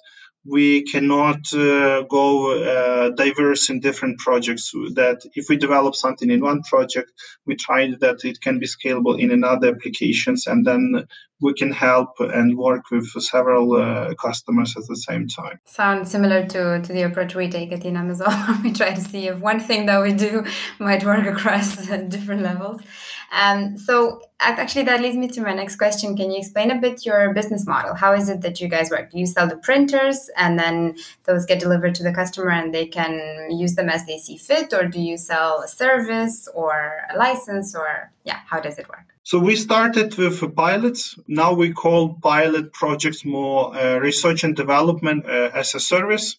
we 0.44 0.82
cannot 0.82 1.52
uh, 1.52 2.02
go 2.02 2.52
uh, 2.52 3.11
diverse 3.11 3.68
in 3.68 3.80
different 3.80 4.18
projects. 4.18 4.70
That 4.94 5.20
if 5.35 5.49
we 5.49 5.56
develop 5.56 5.94
something 5.94 6.30
in 6.30 6.40
one 6.40 6.62
project 6.62 7.12
we 7.47 7.56
try 7.56 7.90
that 8.00 8.25
it 8.25 8.40
can 8.40 8.59
be 8.59 8.66
scalable 8.66 9.18
in 9.18 9.30
another 9.30 9.75
applications 9.75 10.47
and 10.47 10.66
then 10.66 11.04
we 11.40 11.54
can 11.54 11.73
help 11.73 12.11
and 12.20 12.56
work 12.56 12.90
with 12.90 13.09
several 13.23 13.76
uh, 13.76 14.14
customers 14.14 14.75
at 14.76 14.85
the 14.87 14.97
same 14.97 15.26
time. 15.26 15.59
Sounds 15.64 16.11
similar 16.11 16.47
to, 16.47 16.82
to 16.82 16.92
the 16.92 17.02
approach 17.02 17.35
we 17.35 17.49
take 17.49 17.73
at 17.73 17.85
in 17.85 17.97
amazon 17.97 18.62
we 18.62 18.73
try 18.73 18.92
to 18.92 19.00
see 19.00 19.26
if 19.28 19.38
one 19.40 19.61
thing 19.61 19.87
that 19.87 20.02
we 20.02 20.12
do 20.12 20.44
might 20.78 21.04
work 21.04 21.26
across 21.26 21.76
different 22.09 22.42
levels 22.42 22.82
um, 23.31 23.79
so 23.79 24.21
actually, 24.41 24.85
that 24.85 25.01
leads 25.01 25.17
me 25.17 25.29
to 25.29 25.41
my 25.41 25.55
next 25.55 25.77
question. 25.77 26.17
Can 26.17 26.31
you 26.31 26.39
explain 26.39 26.71
a 26.71 26.81
bit 26.81 27.07
your 27.07 27.33
business 27.33 27.67
model? 27.67 27.95
How 27.95 28.13
is 28.13 28.29
it 28.29 28.41
that 28.41 28.61
you 28.61 28.69
guys 28.69 28.91
work? 28.91 29.11
Do 29.11 29.19
you 29.19 29.27
sell 29.27 29.47
the 29.47 29.57
printers 29.57 30.31
and 30.37 30.59
then 30.59 30.97
those 31.25 31.47
get 31.47 31.61
delivered 31.61 31.95
to 31.97 32.03
the 32.03 32.13
customer 32.13 32.51
and 32.51 32.75
they 32.75 32.87
can 32.87 33.51
use 33.51 33.75
them 33.75 33.89
as 33.89 34.07
they 34.07 34.19
see 34.19 34.37
fit, 34.37 34.73
or 34.73 34.87
do 34.87 35.01
you 35.01 35.17
sell 35.17 35.61
a 35.61 35.69
service 35.69 36.49
or 36.55 37.03
a 37.13 37.17
license, 37.17 37.75
or 37.75 38.13
yeah, 38.25 38.41
how 38.47 38.61
does 38.61 38.79
it 38.79 38.89
work? 38.89 39.15
So 39.23 39.39
we 39.39 39.55
started 39.55 40.17
with 40.17 40.57
pilots. 40.57 41.17
Now 41.29 41.53
we 41.53 41.73
call 41.73 42.15
pilot 42.15 42.73
projects 42.73 43.25
more 43.25 43.77
uh, 43.77 43.99
research 43.99 44.43
and 44.45 44.57
development 44.57 45.27
uh, 45.27 45.51
as 45.55 45.75
a 45.75 45.81
service 45.81 46.39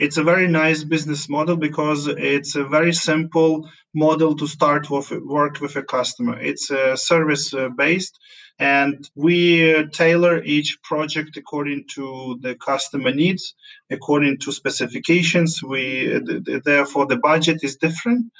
it's 0.00 0.16
a 0.16 0.24
very 0.24 0.48
nice 0.48 0.82
business 0.82 1.28
model 1.28 1.56
because 1.56 2.08
it's 2.08 2.56
a 2.56 2.64
very 2.64 2.92
simple 2.92 3.68
model 3.94 4.34
to 4.36 4.46
start 4.46 4.88
with 4.90 5.10
work 5.10 5.60
with 5.60 5.76
a 5.76 5.82
customer. 5.82 6.40
It's 6.40 6.70
a 6.70 6.96
service 6.96 7.52
uh, 7.52 7.68
based 7.68 8.18
and 8.58 9.08
we 9.14 9.74
uh, 9.74 9.84
tailor 9.92 10.42
each 10.42 10.78
project 10.82 11.36
according 11.36 11.84
to 11.96 12.38
the 12.40 12.54
customer 12.54 13.12
needs 13.12 13.54
according 13.90 14.38
to 14.38 14.52
specifications. 14.52 15.62
We 15.62 16.18
therefore 16.64 17.06
the 17.06 17.18
budget 17.18 17.58
is 17.62 17.76
different. 17.76 18.32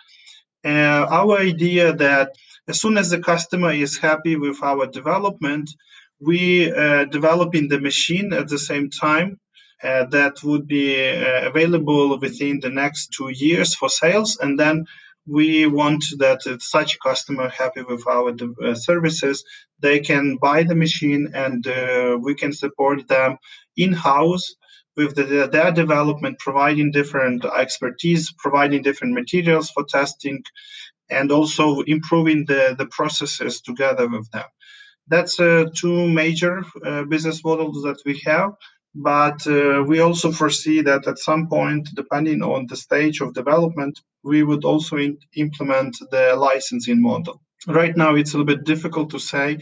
Uh, 0.65 1.07
our 1.21 1.39
idea 1.39 1.93
that 1.93 2.33
as 2.69 2.81
soon 2.81 2.97
as 2.97 3.11
the 3.11 3.21
customer 3.21 3.73
is 3.73 3.99
happy 3.99 4.37
with 4.37 4.63
our 4.63 4.87
development 4.87 5.71
we 6.21 6.71
uh, 6.71 7.05
developing 7.07 7.69
the 7.69 7.81
machine 7.81 8.33
at 8.33 8.49
the 8.49 8.59
same 8.59 8.91
time 8.91 9.29
uh, 9.33 9.50
that 9.83 10.43
would 10.45 10.67
be 10.67 11.09
uh, 11.09 11.49
available 11.49 12.19
within 12.19 12.61
the 12.61 12.71
next 12.71 13.13
two 13.17 13.31
years 13.31 13.75
for 13.75 13.89
sales. 13.89 14.39
And 14.39 14.59
then 14.59 14.87
we 15.27 15.67
want 15.67 16.05
that 16.19 16.41
such 16.61 16.99
customer 17.01 17.49
happy 17.49 17.83
with 17.83 18.07
our 18.07 18.35
uh, 18.65 18.75
services, 18.75 19.45
they 19.79 20.01
can 20.01 20.37
buy 20.37 20.63
the 20.65 20.75
machine 20.75 21.33
and 21.35 21.65
we 22.23 22.35
can 22.35 22.53
support 22.53 23.07
them 23.09 23.37
in-house 23.77 24.55
with 24.97 25.15
the, 25.15 25.49
their 25.51 25.73
development, 25.73 26.39
providing 26.39 26.91
different 26.91 27.45
expertise, 27.45 28.33
providing 28.33 28.83
different 28.83 29.15
materials 29.15 29.71
for 29.71 29.85
testing, 29.85 30.43
and 31.09 31.33
also 31.33 31.81
improving 31.83 32.45
the, 32.47 32.75
the 32.77 32.87
processes 32.87 33.61
together 33.61 34.09
with 34.09 34.31
them. 34.31 34.45
That's 35.09 35.41
uh, 35.41 35.67
two 35.75 36.09
major 36.09 36.65
uh, 36.85 37.05
business 37.05 37.43
models 37.45 37.83
that 37.83 38.01
we 38.05 38.21
have. 38.27 38.53
But 38.95 39.47
uh, 39.47 39.85
we 39.87 40.01
also 40.01 40.33
foresee 40.33 40.81
that 40.83 41.07
at 41.07 41.19
some 41.19 41.49
point, 41.49 41.89
depending 41.95 42.43
on 42.43 42.67
the 42.67 42.77
stage 42.77 43.21
of 43.21 43.35
development, 43.35 44.01
we 44.25 44.43
would 44.43 44.65
also 44.65 44.97
in- 44.97 45.19
implement 45.37 45.97
the 46.11 46.35
licensing 46.37 47.01
model. 47.01 47.41
Right 47.67 47.97
now, 47.97 48.15
it's 48.17 48.35
a 48.35 48.39
little 48.39 48.57
bit 48.57 48.65
difficult 48.65 49.11
to 49.11 49.21
say 49.21 49.59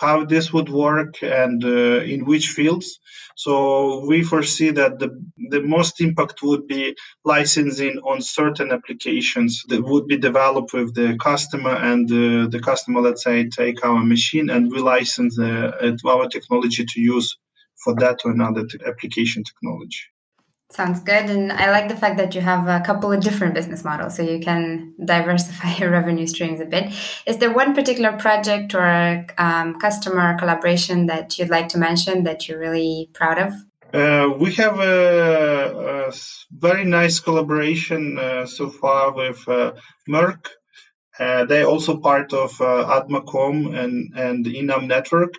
how 0.00 0.24
this 0.24 0.52
would 0.52 0.70
work 0.70 1.22
and 1.22 1.62
uh, 1.62 2.00
in 2.00 2.24
which 2.24 2.46
fields. 2.48 2.98
So 3.36 4.06
we 4.06 4.22
foresee 4.22 4.70
that 4.70 4.98
the, 4.98 5.10
the 5.50 5.60
most 5.60 6.00
impact 6.00 6.42
would 6.42 6.66
be 6.66 6.96
licensing 7.24 7.98
on 7.98 8.22
certain 8.22 8.72
applications 8.72 9.62
that 9.68 9.82
would 9.82 10.06
be 10.06 10.16
developed 10.16 10.72
with 10.72 10.94
the 10.94 11.16
customer 11.18 11.74
and 11.74 12.10
uh, 12.10 12.48
the 12.48 12.60
customer, 12.60 13.00
let's 13.00 13.24
say, 13.24 13.48
take 13.48 13.84
our 13.84 14.02
machine 14.02 14.48
and 14.48 14.70
we 14.70 14.78
license 14.78 15.38
uh, 15.38 15.72
our 16.06 16.28
technology 16.28 16.84
to 16.86 17.00
use 17.00 17.36
for 17.82 17.94
that 17.96 18.20
or 18.24 18.32
another 18.32 18.66
application 18.86 19.44
technology. 19.44 20.00
Sounds 20.70 21.00
good. 21.00 21.28
And 21.28 21.50
I 21.50 21.72
like 21.72 21.88
the 21.88 21.96
fact 21.96 22.16
that 22.18 22.32
you 22.36 22.40
have 22.40 22.68
a 22.68 22.80
couple 22.86 23.10
of 23.10 23.20
different 23.20 23.54
business 23.54 23.82
models 23.82 24.14
so 24.14 24.22
you 24.22 24.38
can 24.38 24.94
diversify 25.04 25.74
your 25.78 25.90
revenue 25.90 26.28
streams 26.28 26.60
a 26.60 26.64
bit. 26.64 26.92
Is 27.26 27.38
there 27.38 27.52
one 27.52 27.74
particular 27.74 28.12
project 28.16 28.72
or 28.74 29.26
um, 29.36 29.80
customer 29.80 30.38
collaboration 30.38 31.06
that 31.06 31.38
you'd 31.38 31.50
like 31.50 31.68
to 31.70 31.78
mention 31.78 32.22
that 32.22 32.48
you're 32.48 32.60
really 32.60 33.10
proud 33.14 33.38
of? 33.38 33.52
Uh, 33.92 34.32
we 34.38 34.52
have 34.54 34.78
a, 34.78 36.08
a, 36.08 36.12
very 36.52 36.84
nice 36.84 37.18
collaboration 37.18 38.16
uh, 38.16 38.46
so 38.46 38.70
far 38.70 39.12
with 39.12 39.48
uh, 39.48 39.72
Merck. 40.08 40.46
Uh, 41.18 41.44
they're 41.46 41.66
also 41.66 41.98
part 41.98 42.32
of 42.32 42.60
uh, 42.60 43.00
Admacom 43.02 43.76
and, 43.76 44.16
and 44.16 44.46
Inam 44.46 44.86
network 44.86 45.34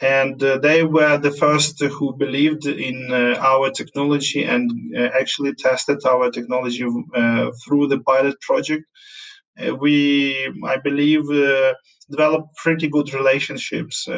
and 0.00 0.42
uh, 0.42 0.58
they 0.58 0.82
were 0.82 1.18
the 1.18 1.30
first 1.30 1.82
who 1.82 2.16
believed 2.16 2.66
in 2.66 3.12
uh, 3.12 3.38
our 3.38 3.70
technology 3.70 4.44
and 4.44 4.70
uh, 4.96 5.10
actually 5.18 5.54
tested 5.54 5.98
our 6.06 6.30
technology 6.30 6.86
uh, 7.14 7.50
through 7.62 7.86
the 7.86 8.00
pilot 8.00 8.40
project. 8.40 8.84
Uh, 9.60 9.74
we, 9.74 10.50
I 10.64 10.78
believe, 10.78 11.28
uh, 11.30 11.74
developed 12.08 12.56
pretty 12.56 12.88
good 12.88 13.12
relationships 13.12 14.08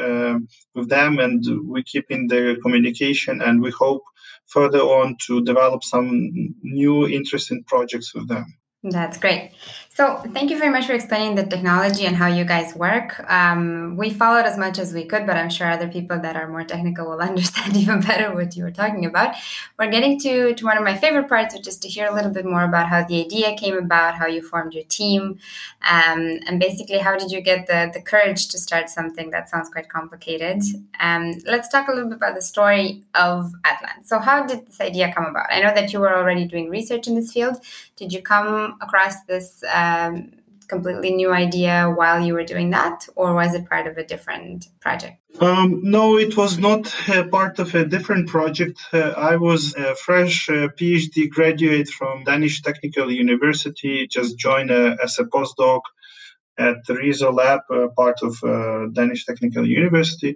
with 0.75 0.89
them, 0.89 1.19
and 1.19 1.45
we 1.69 1.83
keep 1.83 2.07
in 2.11 2.27
the 2.27 2.57
communication, 2.63 3.43
and 3.43 3.61
we 3.61 3.71
hope 3.71 4.03
further 4.47 4.81
on 4.81 5.17
to 5.27 5.43
develop 5.43 5.83
some 5.83 6.31
new 6.63 7.07
interesting 7.09 7.65
projects 7.65 8.15
with 8.15 8.29
them. 8.29 8.47
That's 8.83 9.19
great. 9.19 9.53
So, 9.95 10.23
thank 10.33 10.49
you 10.49 10.57
very 10.59 10.71
much 10.71 10.87
for 10.87 10.95
explaining 10.95 11.35
the 11.35 11.45
technology 11.45 12.07
and 12.07 12.17
how 12.17 12.27
you 12.27 12.47
guys 12.47 12.75
work. 12.75 13.21
Um, 13.31 13.95
we 13.99 14.09
followed 14.09 14.47
as 14.47 14.57
much 14.57 14.79
as 14.79 14.95
we 14.95 15.05
could, 15.05 15.27
but 15.27 15.37
I'm 15.37 15.51
sure 15.51 15.71
other 15.71 15.87
people 15.87 16.19
that 16.19 16.35
are 16.35 16.49
more 16.49 16.65
technical 16.65 17.11
will 17.11 17.21
understand 17.31 17.77
even 17.77 18.01
better 18.01 18.35
what 18.35 18.57
you 18.57 18.65
were 18.65 18.71
talking 18.71 19.05
about. 19.05 19.35
We're 19.79 19.91
getting 19.91 20.19
to, 20.21 20.55
to 20.55 20.65
one 20.65 20.79
of 20.79 20.83
my 20.83 20.97
favorite 20.97 21.29
parts, 21.29 21.55
which 21.55 21.69
is 21.69 21.77
to 21.77 21.89
hear 21.89 22.07
a 22.07 22.15
little 22.15 22.31
bit 22.31 22.47
more 22.47 22.65
about 22.65 22.89
how 22.89 23.05
the 23.05 23.23
idea 23.23 23.55
came 23.55 23.77
about, 23.77 24.15
how 24.15 24.27
you 24.27 24.41
formed 24.41 24.73
your 24.73 24.85
team, 24.85 25.39
um, 25.83 26.39
and 26.47 26.59
basically 26.59 26.97
how 26.97 27.15
did 27.19 27.31
you 27.31 27.43
get 27.43 27.67
the, 27.67 27.91
the 27.93 28.01
courage 28.01 28.49
to 28.49 28.57
start 28.57 28.89
something 28.89 29.29
that 29.29 29.51
sounds 29.51 29.69
quite 29.69 29.91
complicated. 29.91 30.63
Um, 31.01 31.35
let's 31.45 31.69
talk 31.69 31.89
a 31.89 31.93
little 31.93 32.09
bit 32.09 32.17
about 32.17 32.35
the 32.35 32.41
story 32.41 33.03
of 33.15 33.53
Atlant. 33.67 34.07
So, 34.07 34.21
how 34.21 34.47
did 34.47 34.69
this 34.69 34.81
idea 34.81 35.13
come 35.13 35.27
about? 35.27 35.53
I 35.53 35.61
know 35.61 35.75
that 35.75 35.93
you 35.93 36.01
were 36.01 36.17
already 36.17 36.47
doing 36.47 36.71
research 36.71 37.07
in 37.09 37.15
this 37.15 37.31
field. 37.31 37.57
Did 37.97 38.11
you 38.11 38.23
come 38.23 38.79
across 38.81 39.23
this? 39.25 39.63
Um, 39.83 40.33
completely 40.73 41.13
new 41.13 41.33
idea 41.47 41.93
while 41.99 42.19
you 42.27 42.33
were 42.35 42.49
doing 42.55 42.71
that, 42.71 42.99
or 43.15 43.35
was 43.35 43.55
it 43.55 43.69
part 43.69 43.87
of 43.87 43.95
a 43.99 44.07
different 44.13 44.59
project? 44.81 45.17
Um, 45.41 45.69
no, 45.83 46.05
it 46.25 46.37
was 46.43 46.59
not 46.59 46.83
uh, 47.09 47.25
part 47.39 47.59
of 47.59 47.75
a 47.75 47.85
different 47.85 48.25
project. 48.37 48.79
Uh, 48.93 49.13
I 49.33 49.37
was 49.37 49.63
a 49.75 49.95
fresh 49.95 50.49
uh, 50.49 50.69
PhD 50.79 51.29
graduate 51.29 51.89
from 51.99 52.25
Danish 52.25 52.63
Technical 52.63 53.07
University, 53.25 54.07
just 54.07 54.39
joined 54.39 54.71
uh, 54.71 54.97
as 55.05 55.19
a 55.19 55.25
postdoc 55.25 55.83
at 56.59 56.77
the 56.87 56.95
Risø 56.95 57.29
lab, 57.41 57.61
uh, 57.71 57.89
part 58.01 58.19
of 58.23 58.33
Danish 58.95 59.25
Technical 59.27 59.65
University. 59.67 60.35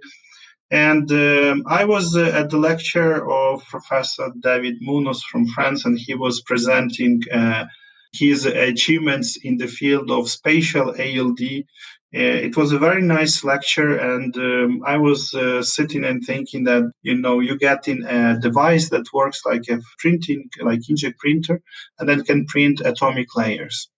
And 0.69 1.09
um, 1.11 1.63
I 1.79 1.85
was 1.85 2.15
at 2.15 2.49
the 2.49 2.61
lecture 2.69 3.15
of 3.43 3.63
Professor 3.75 4.27
David 4.49 4.75
Munoz 4.81 5.23
from 5.23 5.47
France, 5.47 5.85
and 5.85 5.97
he 5.97 6.13
was 6.13 6.41
presenting 6.41 7.21
his 8.13 8.45
achievements 8.45 9.37
in 9.43 9.57
the 9.57 9.67
field 9.67 10.11
of 10.11 10.29
spatial 10.29 10.89
ALD. 10.91 11.41
Uh, 12.15 12.39
it 12.47 12.55
was 12.57 12.71
a 12.71 12.79
very 12.79 13.01
nice 13.01 13.43
lecture, 13.43 13.97
and 13.97 14.35
um, 14.37 14.81
I 14.85 14.97
was 14.97 15.33
uh, 15.33 15.61
sitting 15.61 16.05
and 16.05 16.23
thinking 16.25 16.63
that 16.63 16.91
you 17.03 17.15
know 17.15 17.39
you 17.41 17.57
get 17.57 17.87
in 17.87 18.05
a 18.05 18.39
device 18.39 18.89
that 18.89 19.13
works 19.13 19.41
like 19.45 19.63
a 19.69 19.79
printing, 19.99 20.49
like 20.61 20.81
inkjet 20.89 21.17
printer, 21.17 21.61
and 21.99 22.07
then 22.07 22.23
can 22.23 22.45
print 22.45 22.81
atomic 22.85 23.35
layers. 23.35 23.89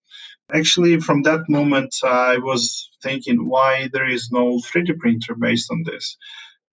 Actually, 0.52 1.00
from 1.00 1.22
that 1.24 1.42
moment, 1.50 1.96
I 2.04 2.38
was 2.40 2.90
thinking 3.04 3.48
why 3.48 3.90
there 3.94 4.10
is 4.10 4.30
no 4.32 4.60
3D 4.60 4.98
printer 4.98 5.36
based 5.36 5.72
on 5.72 5.84
this 5.86 6.18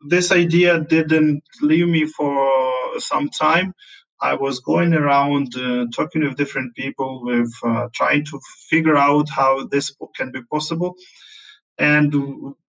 this 0.08 0.32
idea 0.32 0.80
didn't 0.80 1.42
leave 1.62 1.88
me 1.88 2.06
for 2.06 2.50
some 2.98 3.28
time. 3.30 3.74
I 4.20 4.34
was 4.34 4.60
going 4.60 4.94
around 4.94 5.54
uh, 5.56 5.86
talking 5.94 6.22
with 6.24 6.36
different 6.36 6.74
people, 6.74 7.24
with 7.24 7.52
uh, 7.64 7.88
trying 7.94 8.24
to 8.26 8.40
figure 8.70 8.96
out 8.96 9.28
how 9.28 9.66
this 9.66 9.94
can 10.16 10.32
be 10.32 10.42
possible. 10.42 10.94
And 11.78 12.14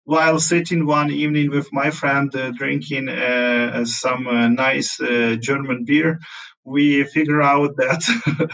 while 0.03 0.39
sitting 0.39 0.85
one 0.85 1.11
evening 1.11 1.49
with 1.51 1.71
my 1.71 1.91
friend 1.91 2.33
uh, 2.35 2.51
drinking 2.51 3.09
uh, 3.09 3.85
some 3.85 4.27
uh, 4.27 4.47
nice 4.47 4.99
uh, 4.99 5.35
German 5.39 5.85
beer, 5.85 6.19
we 6.63 7.03
figure 7.05 7.41
out 7.41 7.75
that 7.77 8.49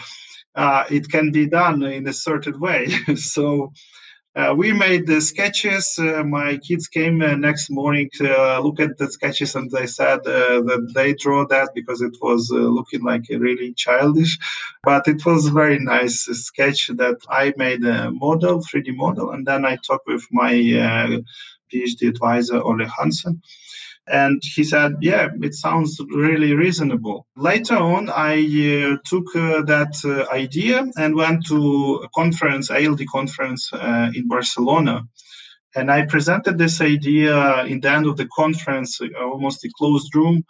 it 0.91 1.09
can 1.09 1.31
be 1.31 1.47
done 1.47 1.83
in 1.83 2.07
a 2.07 2.13
certain 2.13 2.59
way. 2.59 2.87
so 3.15 3.71
uh, 4.35 4.53
we 4.57 4.73
made 4.73 5.05
the 5.05 5.21
sketches. 5.21 5.97
Uh, 5.99 6.23
my 6.23 6.57
kids 6.57 6.87
came 6.87 7.21
uh, 7.21 7.35
next 7.35 7.69
morning 7.69 8.09
to 8.13 8.33
uh, 8.35 8.59
look 8.59 8.79
at 8.79 8.97
the 8.97 9.11
sketches, 9.11 9.55
and 9.55 9.69
they 9.69 9.85
said 9.85 10.19
uh, 10.19 10.61
that 10.61 10.91
they 10.95 11.13
draw 11.13 11.45
that 11.47 11.69
because 11.75 12.01
it 12.01 12.17
was 12.19 12.51
uh, 12.51 12.55
looking 12.55 13.03
like 13.03 13.25
really 13.29 13.73
childish. 13.73 14.39
But 14.83 15.07
it 15.07 15.23
was 15.25 15.47
very 15.49 15.77
nice 15.79 16.25
sketch 16.25 16.87
that 16.87 17.17
I 17.29 17.53
made 17.57 17.83
a 17.83 18.11
model, 18.11 18.59
3D 18.59 18.95
model, 18.95 19.31
and 19.31 19.45
then 19.45 19.65
I 19.65 19.77
talked 19.77 20.07
with 20.07 20.25
my 20.31 20.53
PhD 21.71 22.09
advisor 22.09 22.59
Ole 22.59 22.87
Hansen 22.87 23.41
and 24.07 24.41
he 24.43 24.63
said, 24.63 24.95
Yeah, 25.01 25.29
it 25.41 25.53
sounds 25.53 25.99
really 26.09 26.53
reasonable. 26.53 27.25
Later 27.35 27.75
on, 27.75 28.09
I 28.09 28.35
uh, 28.35 28.97
took 29.05 29.35
uh, 29.35 29.63
that 29.63 29.95
uh, 30.03 30.33
idea 30.33 30.85
and 30.97 31.15
went 31.15 31.45
to 31.47 32.01
a 32.03 32.09
conference, 32.09 32.69
ALD 32.69 33.01
conference 33.11 33.71
uh, 33.71 34.11
in 34.13 34.27
Barcelona. 34.27 35.03
And 35.75 35.89
I 35.89 36.05
presented 36.05 36.57
this 36.57 36.81
idea 36.81 37.63
in 37.65 37.79
the 37.79 37.89
end 37.89 38.05
of 38.05 38.17
the 38.17 38.27
conference, 38.27 39.01
uh, 39.01 39.07
almost 39.23 39.65
a 39.65 39.69
closed 39.77 40.13
room, 40.15 40.43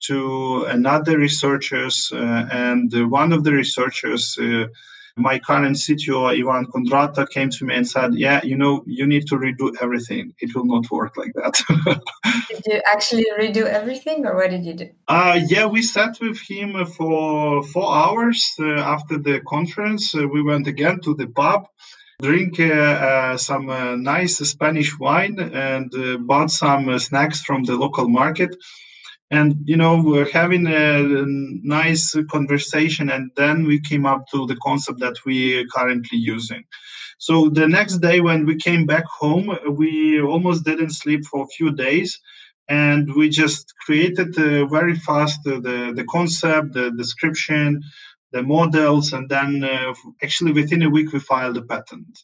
to 0.00 0.64
another 0.68 1.18
researchers. 1.18 2.12
Uh, 2.12 2.46
and 2.52 2.92
one 3.10 3.32
of 3.32 3.42
the 3.42 3.52
researchers 3.52 4.38
my 5.18 5.38
current 5.38 5.76
CTO, 5.76 6.30
Ivan 6.30 6.66
Kundrata, 6.66 7.28
came 7.28 7.50
to 7.50 7.64
me 7.64 7.74
and 7.74 7.88
said, 7.88 8.14
Yeah, 8.14 8.40
you 8.44 8.56
know, 8.56 8.82
you 8.86 9.06
need 9.06 9.26
to 9.28 9.36
redo 9.36 9.74
everything. 9.80 10.34
It 10.38 10.54
will 10.54 10.64
not 10.64 10.90
work 10.90 11.16
like 11.16 11.32
that. 11.34 11.54
did 12.48 12.62
you 12.66 12.82
actually 12.92 13.26
redo 13.38 13.64
everything, 13.64 14.26
or 14.26 14.36
what 14.36 14.50
did 14.50 14.64
you 14.64 14.74
do? 14.74 14.88
Uh, 15.06 15.40
yeah, 15.46 15.66
we 15.66 15.82
sat 15.82 16.18
with 16.20 16.40
him 16.40 16.86
for 16.86 17.62
four 17.64 17.94
hours 17.94 18.54
uh, 18.60 18.64
after 18.64 19.18
the 19.18 19.40
conference. 19.46 20.14
Uh, 20.14 20.26
we 20.26 20.42
went 20.42 20.66
again 20.66 21.00
to 21.00 21.14
the 21.14 21.26
pub 21.26 21.68
drink 22.20 22.58
uh, 22.58 22.64
uh, 22.64 23.36
some 23.36 23.70
uh, 23.70 23.94
nice 23.94 24.38
Spanish 24.38 24.98
wine 24.98 25.38
and 25.38 25.94
uh, 25.94 26.16
bought 26.18 26.50
some 26.50 26.88
uh, 26.88 26.98
snacks 26.98 27.42
from 27.42 27.62
the 27.62 27.76
local 27.76 28.08
market 28.08 28.56
and 29.30 29.56
you 29.64 29.76
know 29.76 30.02
we're 30.02 30.30
having 30.30 30.66
a 30.66 31.02
nice 31.62 32.14
conversation 32.30 33.10
and 33.10 33.30
then 33.36 33.66
we 33.66 33.80
came 33.80 34.06
up 34.06 34.26
to 34.32 34.46
the 34.46 34.56
concept 34.56 35.00
that 35.00 35.16
we 35.26 35.58
are 35.58 35.66
currently 35.66 36.18
using. 36.18 36.64
So 37.18 37.48
the 37.48 37.66
next 37.66 37.98
day 37.98 38.20
when 38.20 38.46
we 38.46 38.56
came 38.56 38.86
back 38.86 39.04
home 39.06 39.56
we 39.70 40.20
almost 40.20 40.64
didn't 40.64 40.90
sleep 40.90 41.24
for 41.24 41.44
a 41.44 41.48
few 41.56 41.72
days 41.72 42.18
and 42.68 43.12
we 43.14 43.28
just 43.28 43.74
created 43.84 44.38
uh, 44.38 44.66
very 44.66 44.94
fast 44.94 45.40
uh, 45.46 45.60
the, 45.60 45.92
the 45.94 46.04
concept 46.04 46.74
the 46.74 46.90
description 46.92 47.82
the 48.32 48.42
models 48.42 49.12
and 49.12 49.28
then 49.28 49.64
uh, 49.64 49.94
actually 50.22 50.52
within 50.52 50.82
a 50.82 50.90
week 50.90 51.12
we 51.12 51.18
filed 51.18 51.56
a 51.56 51.62
patent 51.62 52.18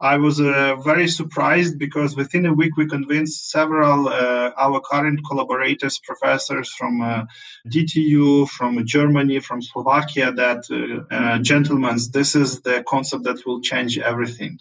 I 0.00 0.18
was 0.18 0.40
uh, 0.40 0.76
very 0.76 1.08
surprised 1.08 1.78
because 1.78 2.16
within 2.16 2.44
a 2.44 2.52
week 2.52 2.76
we 2.76 2.86
convinced 2.86 3.50
several 3.50 4.08
uh, 4.08 4.50
our 4.58 4.80
current 4.80 5.20
collaborators, 5.26 5.98
professors 5.98 6.68
from 6.70 7.00
uh, 7.00 7.24
DTU, 7.66 8.46
from 8.48 8.84
Germany, 8.86 9.40
from 9.40 9.62
Slovakia, 9.62 10.32
that 10.32 10.64
uh, 10.70 11.14
uh, 11.14 11.38
gentlemen, 11.38 11.96
this 12.12 12.34
is 12.34 12.60
the 12.60 12.84
concept 12.86 13.24
that 13.24 13.46
will 13.46 13.62
change 13.62 13.98
everything. 13.98 14.58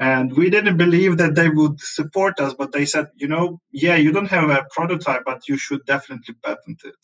And 0.00 0.36
we 0.36 0.50
didn't 0.50 0.78
believe 0.78 1.16
that 1.18 1.36
they 1.36 1.48
would 1.48 1.78
support 1.78 2.40
us, 2.40 2.54
but 2.54 2.72
they 2.72 2.86
said, 2.86 3.06
you 3.14 3.28
know, 3.28 3.60
yeah, 3.70 3.94
you 3.94 4.10
don't 4.10 4.30
have 4.30 4.50
a 4.50 4.66
prototype, 4.72 5.22
but 5.24 5.48
you 5.48 5.56
should 5.56 5.84
definitely 5.86 6.34
patent 6.42 6.80
it. 6.84 6.96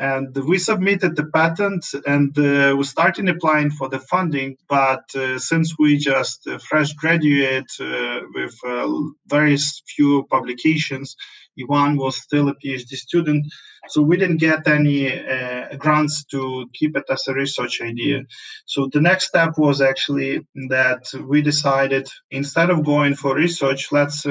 And 0.00 0.34
we 0.48 0.56
submitted 0.56 1.14
the 1.14 1.26
patent 1.26 1.84
and 2.06 2.36
uh, 2.38 2.74
we 2.74 2.84
started 2.84 3.28
applying 3.28 3.70
for 3.70 3.90
the 3.90 3.98
funding. 3.98 4.56
But 4.66 5.04
uh, 5.14 5.38
since 5.38 5.78
we 5.78 5.98
just 5.98 6.48
uh, 6.48 6.58
fresh 6.58 6.94
graduate 6.94 7.70
uh, 7.78 8.20
with 8.34 8.56
uh, 8.66 8.90
very 9.26 9.58
few 9.94 10.26
publications, 10.30 11.16
Ivan 11.60 11.98
was 11.98 12.16
still 12.16 12.48
a 12.48 12.54
PhD 12.54 12.96
student, 12.96 13.44
so 13.88 14.00
we 14.00 14.16
didn't 14.16 14.38
get 14.38 14.66
any 14.66 15.12
uh, 15.12 15.76
grants 15.76 16.24
to 16.30 16.66
keep 16.72 16.96
it 16.96 17.04
as 17.10 17.28
a 17.28 17.34
research 17.34 17.82
idea. 17.82 18.22
So 18.64 18.88
the 18.90 19.02
next 19.02 19.26
step 19.26 19.58
was 19.58 19.82
actually 19.82 20.46
that 20.70 21.02
we 21.28 21.42
decided 21.42 22.08
instead 22.30 22.70
of 22.70 22.86
going 22.86 23.16
for 23.16 23.34
research, 23.34 23.92
let's 23.92 24.24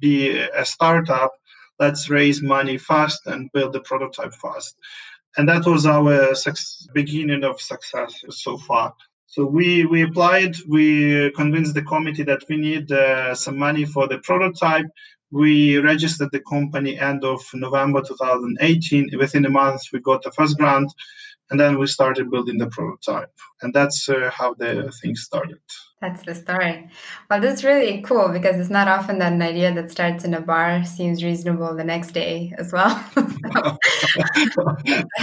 be 0.00 0.38
a 0.38 0.64
startup 0.66 1.32
let's 1.78 2.10
raise 2.10 2.42
money 2.42 2.78
fast 2.78 3.26
and 3.26 3.50
build 3.52 3.72
the 3.72 3.80
prototype 3.80 4.34
fast. 4.34 4.76
And 5.36 5.48
that 5.48 5.66
was 5.66 5.86
our 5.86 6.34
beginning 6.94 7.44
of 7.44 7.60
success 7.60 8.24
so 8.30 8.58
far. 8.58 8.94
So 9.26 9.44
we, 9.44 9.84
we 9.84 10.02
applied, 10.02 10.56
we 10.66 11.30
convinced 11.32 11.74
the 11.74 11.82
committee 11.82 12.22
that 12.24 12.42
we 12.48 12.56
need 12.56 12.90
uh, 12.90 13.34
some 13.34 13.58
money 13.58 13.84
for 13.84 14.08
the 14.08 14.18
prototype. 14.18 14.86
We 15.30 15.76
registered 15.78 16.30
the 16.32 16.40
company 16.40 16.98
end 16.98 17.24
of 17.24 17.42
November 17.52 18.00
2018. 18.00 19.10
Within 19.18 19.44
a 19.44 19.50
month, 19.50 19.82
we 19.92 20.00
got 20.00 20.22
the 20.22 20.32
first 20.32 20.56
grant, 20.56 20.90
and 21.50 21.58
then 21.58 21.78
we 21.78 21.86
started 21.86 22.30
building 22.30 22.58
the 22.58 22.68
prototype. 22.68 23.32
And 23.62 23.72
that's 23.72 24.08
uh, 24.08 24.30
how 24.32 24.54
the 24.54 24.92
thing 25.00 25.16
started. 25.16 25.60
That's 26.00 26.22
the 26.22 26.34
story. 26.34 26.88
Well, 27.28 27.40
this 27.40 27.58
is 27.58 27.64
really 27.64 28.02
cool 28.02 28.28
because 28.28 28.60
it's 28.60 28.70
not 28.70 28.86
often 28.86 29.18
that 29.18 29.32
an 29.32 29.42
idea 29.42 29.74
that 29.74 29.90
starts 29.90 30.24
in 30.24 30.34
a 30.34 30.40
bar 30.40 30.84
seems 30.84 31.24
reasonable 31.24 31.74
the 31.74 31.84
next 31.84 32.12
day 32.12 32.54
as 32.56 32.72
well. 32.72 32.94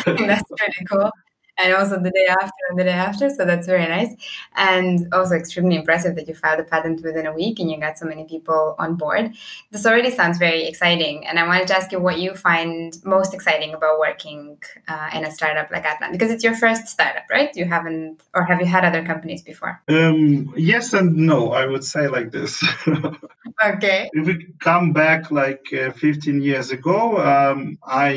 that's 0.05 0.43
pretty 0.57 0.85
cool 0.89 1.11
and 1.57 1.73
also 1.73 1.99
the 1.99 2.11
day 2.11 2.27
after 2.29 2.51
and 2.69 2.79
the 2.79 2.83
day 2.83 2.91
after. 2.91 3.29
So 3.29 3.45
that's 3.45 3.65
very 3.65 3.87
nice. 3.87 4.13
And 4.55 5.13
also 5.13 5.35
extremely 5.35 5.75
impressive 5.75 6.15
that 6.15 6.27
you 6.27 6.33
filed 6.33 6.59
a 6.59 6.63
patent 6.63 7.03
within 7.03 7.25
a 7.25 7.33
week 7.33 7.59
and 7.59 7.71
you 7.71 7.79
got 7.79 7.97
so 7.97 8.05
many 8.05 8.25
people 8.25 8.75
on 8.77 8.95
board. 8.95 9.33
This 9.71 9.85
already 9.85 10.11
sounds 10.11 10.37
very 10.37 10.65
exciting. 10.65 11.25
And 11.25 11.39
I 11.39 11.47
wanted 11.47 11.67
to 11.67 11.77
ask 11.77 11.91
you 11.91 11.99
what 11.99 12.19
you 12.19 12.33
find 12.33 12.97
most 13.05 13.33
exciting 13.33 13.73
about 13.73 13.99
working 13.99 14.57
uh, 14.87 15.09
in 15.13 15.23
a 15.23 15.31
startup 15.31 15.71
like 15.71 15.85
Atlant, 15.85 16.11
because 16.11 16.31
it's 16.31 16.43
your 16.43 16.55
first 16.55 16.87
startup, 16.87 17.23
right? 17.29 17.55
You 17.55 17.65
haven't, 17.65 18.21
or 18.33 18.43
have 18.43 18.59
you 18.59 18.67
had 18.67 18.83
other 18.83 19.05
companies 19.05 19.41
before? 19.41 19.81
Um, 19.87 20.53
yes 20.57 20.93
and 20.93 21.15
no, 21.15 21.51
I 21.53 21.65
would 21.65 21.83
say 21.83 22.07
like 22.07 22.31
this. 22.31 22.63
okay. 23.65 24.09
If 24.13 24.27
we 24.27 24.47
come 24.59 24.91
back 24.91 25.31
like 25.31 25.65
uh, 25.73 25.91
15 25.91 26.41
years 26.41 26.71
ago, 26.71 27.17
um, 27.17 27.77
I 27.85 28.13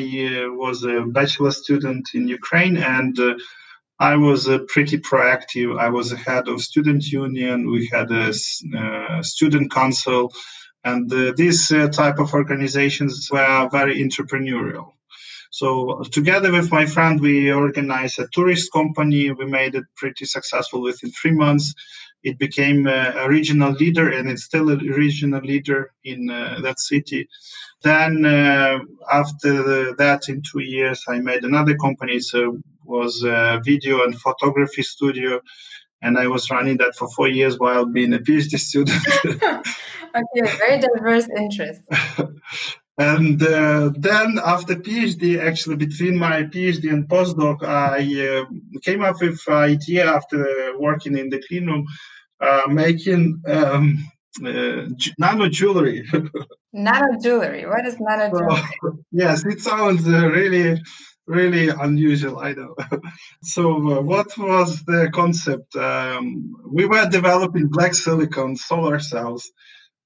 uh, 0.47 0.53
was 0.53 0.85
a 0.85 1.03
bachelor 1.03 1.53
student 1.53 2.09
in 2.15 2.29
Ukraine 2.29 2.77
and 2.77 3.19
uh, 3.19 3.28
I 4.01 4.17
was 4.17 4.49
uh, 4.49 4.61
pretty 4.69 4.99
proactive. 4.99 5.79
I 5.79 5.89
was 5.89 6.13
head 6.13 6.47
of 6.49 6.61
student 6.61 7.05
union. 7.07 7.71
We 7.71 7.89
had 7.93 8.11
a 8.13 8.33
uh, 8.79 9.23
student 9.23 9.73
council, 9.73 10.33
and 10.85 11.13
uh, 11.13 11.33
these 11.37 11.73
uh, 11.73 11.89
type 11.89 12.19
of 12.21 12.33
organizations 12.33 13.29
were 13.33 13.69
very 13.73 13.97
entrepreneurial. 14.01 14.93
So 15.51 16.03
together 16.13 16.53
with 16.53 16.71
my 16.71 16.87
friend, 16.87 17.21
we 17.21 17.51
organized 17.51 18.19
a 18.19 18.29
tourist 18.33 18.71
company. 18.73 19.33
We 19.33 19.47
made 19.47 19.75
it 19.75 19.85
pretty 19.97 20.27
successful 20.27 20.83
within 20.83 21.11
three 21.11 21.33
months. 21.33 21.75
It 22.23 22.39
became 22.39 22.87
a, 22.87 23.15
a 23.17 23.29
regional 23.29 23.73
leader, 23.73 24.13
and 24.13 24.29
it's 24.29 24.45
still 24.45 24.71
a 24.71 24.77
regional 24.77 25.41
leader 25.41 25.93
in 26.05 26.31
uh, 26.31 26.61
that 26.63 26.79
city. 26.79 27.29
Then 27.83 28.25
uh, 28.25 28.79
after 29.11 29.95
that, 29.97 30.29
in 30.29 30.43
two 30.43 30.61
years, 30.61 31.03
I 31.09 31.19
made 31.21 31.45
another 31.45 31.77
company. 31.77 32.21
So 32.21 32.59
was 32.89 33.23
a 33.23 33.61
video 33.65 34.05
and 34.05 34.19
photography 34.19 34.83
studio 34.83 35.41
and 36.03 36.19
I 36.19 36.27
was 36.29 36.51
running 36.51 36.77
that 36.79 36.95
for 36.97 37.09
four 37.11 37.29
years 37.29 37.59
while 37.59 37.85
being 37.85 38.15
a 38.15 38.19
PhD 38.19 38.59
student. 38.59 39.01
okay, 39.27 40.57
very 40.59 40.81
diverse 40.81 41.29
interests. 41.37 41.85
And 43.01 43.41
uh, 43.41 43.93
then 43.97 44.41
after 44.45 44.75
PhD, 44.75 45.39
actually 45.39 45.77
between 45.77 46.17
my 46.17 46.43
PhD 46.43 46.93
and 46.93 47.09
postdoc, 47.09 47.63
I 47.63 48.01
uh, 48.27 48.45
came 48.83 49.05
up 49.05 49.21
with 49.21 49.41
an 49.47 49.55
idea 49.55 50.05
after 50.13 50.73
working 50.77 51.17
in 51.17 51.31
the 51.31 51.41
clean 51.47 51.67
room, 51.67 51.87
uh, 52.41 52.63
making 52.69 53.41
um, 53.47 54.05
uh, 54.45 54.89
nano 55.17 55.49
jewelry. 55.49 56.05
nano 56.73 57.17
jewelry. 57.23 57.67
What 57.67 57.87
is 57.87 57.99
nano 58.01 58.31
jewelry? 58.31 58.63
So, 58.83 58.99
yes, 59.13 59.47
it 59.47 59.61
sounds 59.61 60.05
uh, 60.09 60.27
really, 60.27 60.83
really 61.29 61.69
unusual. 61.69 62.39
I 62.41 62.55
know. 62.55 62.75
so, 63.43 63.99
uh, 63.99 64.03
what 64.03 64.37
was 64.39 64.83
the 64.85 65.11
concept? 65.15 65.77
Um, 65.77 66.55
we 66.71 66.87
were 66.87 67.09
developing 67.09 67.69
black 67.69 67.95
silicon 67.95 68.57
solar 68.57 68.99
cells 69.01 69.51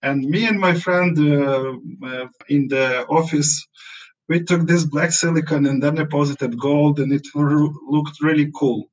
and 0.03 0.25
me 0.25 0.47
and 0.47 0.59
my 0.59 0.75
friend 0.75 1.17
uh, 1.19 1.75
uh, 2.07 2.27
in 2.49 2.69
the 2.69 3.07
office, 3.07 3.67
we 4.29 4.43
took 4.43 4.67
this 4.67 4.85
black 4.85 5.13
silicon 5.13 5.67
and 5.67 5.83
then 5.83 5.95
deposited 5.95 6.59
gold, 6.59 6.99
and 6.99 7.13
it 7.13 7.27
looked 7.35 8.21
really 8.21 8.51
cool. 8.57 8.89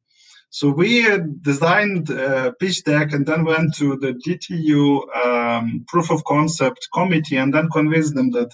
So 0.52 0.70
we 0.70 1.08
designed 1.42 2.10
a 2.10 2.54
pitch 2.60 2.84
deck 2.84 3.14
and 3.14 3.26
then 3.26 3.46
went 3.46 3.76
to 3.76 3.98
the 3.98 4.14
DTU 4.14 5.16
um, 5.26 5.86
proof 5.88 6.12
of 6.12 6.24
concept 6.26 6.88
committee 6.94 7.38
and 7.38 7.54
then 7.54 7.70
convinced 7.72 8.16
them 8.16 8.32
that, 8.32 8.52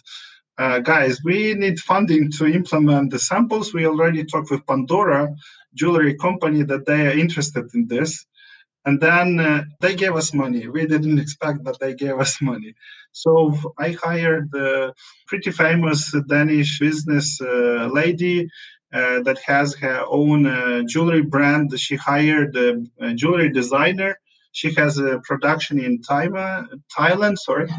uh, 0.58 0.80
guys, 0.80 1.20
we 1.24 1.54
need 1.54 1.80
funding 1.80 2.32
to 2.32 2.46
implement 2.46 3.12
the 3.12 3.20
samples. 3.20 3.74
We 3.74 3.86
already 3.86 4.24
talked 4.24 4.52
with 4.52 4.66
Pandora 4.66 5.36
jewelry 5.74 6.16
company 6.16 6.64
that 6.64 6.86
they 6.86 7.08
are 7.08 7.18
interested 7.18 7.66
in 7.74 7.88
this. 7.88 8.26
And 8.86 9.02
then 9.02 9.40
uh, 9.40 9.64
they 9.82 9.96
gave 9.96 10.16
us 10.16 10.34
money. 10.34 10.68
We 10.68 10.86
didn't 10.86 11.20
expect 11.20 11.64
that 11.66 11.80
they 11.80 11.96
gave 11.96 12.20
us 12.20 12.42
money. 12.42 12.76
So 13.12 13.56
I 13.80 13.92
hired 13.92 14.54
a 14.54 14.94
pretty 15.28 15.52
famous 15.52 16.16
Danish 16.30 16.80
business 16.80 17.40
uh, 17.42 17.90
lady 17.92 18.48
uh, 18.94 19.22
that 19.24 19.40
has 19.46 19.76
her 19.76 20.06
own 20.08 20.46
uh, 20.46 20.84
jewelry 20.88 21.24
brand. 21.24 21.78
She 21.78 21.96
hired 21.96 22.56
a, 22.56 23.14
jewelry 23.16 23.50
designer. 23.52 24.18
She 24.52 24.74
has 24.76 24.98
a 25.00 25.20
production 25.26 25.84
in 25.84 26.00
Thailand, 26.02 26.68
Thailand 26.98 27.38
sorry. 27.38 27.70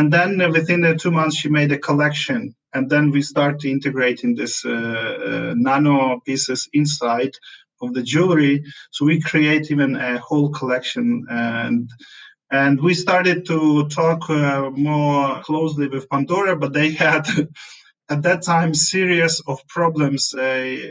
And 0.00 0.10
then 0.10 0.40
uh, 0.40 0.48
within 0.48 0.96
two 0.96 1.10
months, 1.10 1.36
she 1.36 1.50
made 1.50 1.72
a 1.72 1.78
collection. 1.78 2.54
And 2.72 2.88
then 2.88 3.10
we 3.10 3.20
started 3.20 3.66
integrating 3.66 4.34
this 4.34 4.64
uh, 4.64 5.52
nano 5.54 6.20
pieces 6.24 6.70
inside 6.72 7.34
of 7.82 7.92
the 7.92 8.02
jewelry. 8.02 8.64
So 8.92 9.04
we 9.04 9.20
create 9.20 9.70
even 9.70 9.96
a 9.96 10.16
whole 10.18 10.48
collection 10.48 11.26
and 11.28 11.90
and 12.50 12.80
we 12.80 12.94
started 12.94 13.44
to 13.46 13.88
talk 13.88 14.30
uh, 14.30 14.70
more 14.70 15.42
closely 15.42 15.86
with 15.86 16.08
Pandora, 16.08 16.56
but 16.56 16.72
they 16.72 16.90
had 17.06 17.26
at 18.10 18.22
that 18.22 18.42
time 18.42 18.74
series 18.74 19.40
of 19.46 19.66
problems. 19.68 20.34
Uh, 20.34 20.40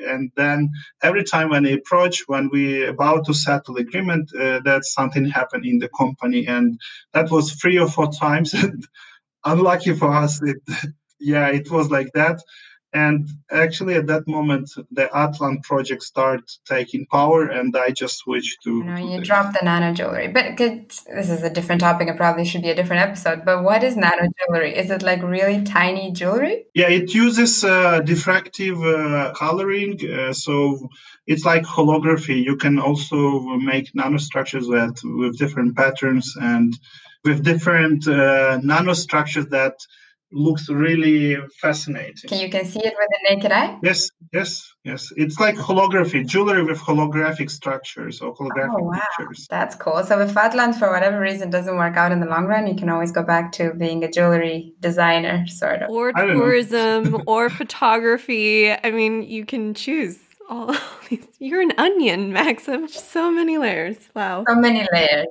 and 0.08 0.32
then 0.38 0.70
every 1.04 1.24
time 1.26 1.50
when 1.50 1.64
we 1.64 1.74
approach, 1.74 2.24
when 2.28 2.50
we 2.52 2.86
about 2.86 3.26
to 3.26 3.34
settle 3.34 3.78
agreement, 3.78 4.32
uh, 4.36 4.62
that 4.66 4.86
something 4.86 5.26
happened 5.26 5.66
in 5.66 5.80
the 5.80 5.90
company, 5.98 6.48
and 6.48 6.80
that 7.14 7.30
was 7.32 7.54
three 7.54 7.78
or 7.78 7.90
four 7.90 8.12
times. 8.22 8.54
and 8.54 8.86
unlucky 9.46 9.96
for 9.96 10.14
us, 10.14 10.42
it, 10.44 10.58
yeah, 11.20 11.48
it 11.50 11.72
was 11.72 11.92
like 11.92 12.12
that. 12.16 12.42
And 12.92 13.30
actually, 13.52 13.94
at 13.96 14.08
that 14.08 14.28
moment, 14.28 14.72
the 14.90 15.06
Atlant 15.14 15.62
project 15.62 16.02
started 16.02 16.50
taking 16.66 17.06
power, 17.12 17.48
and 17.48 17.76
I 17.78 17.92
just 17.92 18.18
switched 18.18 18.64
to. 18.64 18.78
You, 18.78 18.84
know, 18.84 18.96
you 18.96 19.22
dropped 19.22 19.54
the 19.54 19.64
nano 19.64 19.94
jewelry, 19.94 20.28
but 20.28 20.58
this 20.58 21.30
is 21.30 21.44
a 21.44 21.52
different 21.52 21.82
topic. 21.82 22.08
It 22.08 22.18
probably 22.18 22.46
should 22.46 22.64
be 22.64 22.72
a 22.72 22.76
different 22.76 23.04
episode. 23.04 23.46
But 23.46 23.64
what 23.64 23.84
is 23.84 23.96
nano 23.96 24.28
jewelry? 24.40 24.76
Is 24.76 24.90
it 24.90 25.04
like 25.04 25.22
really 25.22 25.64
tiny 25.64 26.12
jewelry? 26.12 26.66
Yeah, 26.74 26.90
it 26.90 27.14
uses 27.14 27.64
uh, 27.64 28.02
diffractive 28.02 28.80
uh, 28.82 29.34
coloring, 29.34 30.00
uh, 30.12 30.34
so 30.34 30.90
it's 31.28 31.46
like 31.46 31.64
holography. 31.64 32.44
You 32.44 32.56
can 32.56 32.80
also 32.80 33.40
make 33.58 33.94
nanostructures 33.94 34.68
with 34.68 35.00
with 35.04 35.38
different 35.38 35.78
patterns 35.78 36.36
and 36.42 36.74
with 37.24 37.44
different 37.44 38.08
uh, 38.08 38.60
nanostructures 38.64 39.50
that 39.52 39.76
looks 40.32 40.70
really 40.70 41.38
fascinating. 41.62 42.30
Can 42.30 42.40
you 42.40 42.50
can 42.50 42.66
see 42.66 42.80
it 42.80 42.94
with 42.98 43.10
the 43.10 43.36
naked 43.36 43.52
eye? 43.52 43.78
Yes, 43.82 44.10
yes, 44.32 44.72
yes. 44.84 45.12
It's 45.16 45.40
like 45.40 45.56
holography, 45.56 46.26
jewelry 46.26 46.64
with 46.64 46.80
holographic 46.80 47.50
structures 47.50 48.22
or 48.22 48.36
holographic 48.36 48.80
oh, 48.80 48.84
wow. 48.84 49.02
pictures. 49.18 49.48
That's 49.50 49.76
cool. 49.76 50.04
So 50.04 50.20
if 50.22 50.34
Atlant 50.34 50.76
for 50.76 50.92
whatever 50.92 51.20
reason 51.20 51.50
doesn't 51.50 51.76
work 51.76 51.98
out 51.98 52.12
in 52.12 52.20
the 52.20 52.28
long 52.28 52.46
run, 52.46 52.68
you 52.68 52.76
can 52.76 52.90
always 52.90 53.12
go 53.12 53.24
back 53.24 53.52
to 53.54 53.74
being 53.74 54.04
a 54.04 54.12
jewelry 54.12 54.74
designer, 54.80 55.48
sort 55.48 55.82
of. 55.82 55.90
Or 55.90 56.14
tourism 56.14 57.24
or 57.28 57.50
photography. 57.50 58.72
I 58.72 58.92
mean, 58.92 59.24
you 59.24 59.46
can 59.46 59.74
choose 59.74 60.20
all 60.50 60.76
these. 61.10 61.26
You're 61.40 61.62
an 61.62 61.74
onion, 61.78 62.34
Maxim. 62.34 62.88
So 62.88 63.32
many 63.32 63.58
layers. 63.58 63.98
Wow. 64.16 64.44
So 64.48 64.56
many 64.56 64.88
layers. 64.92 65.28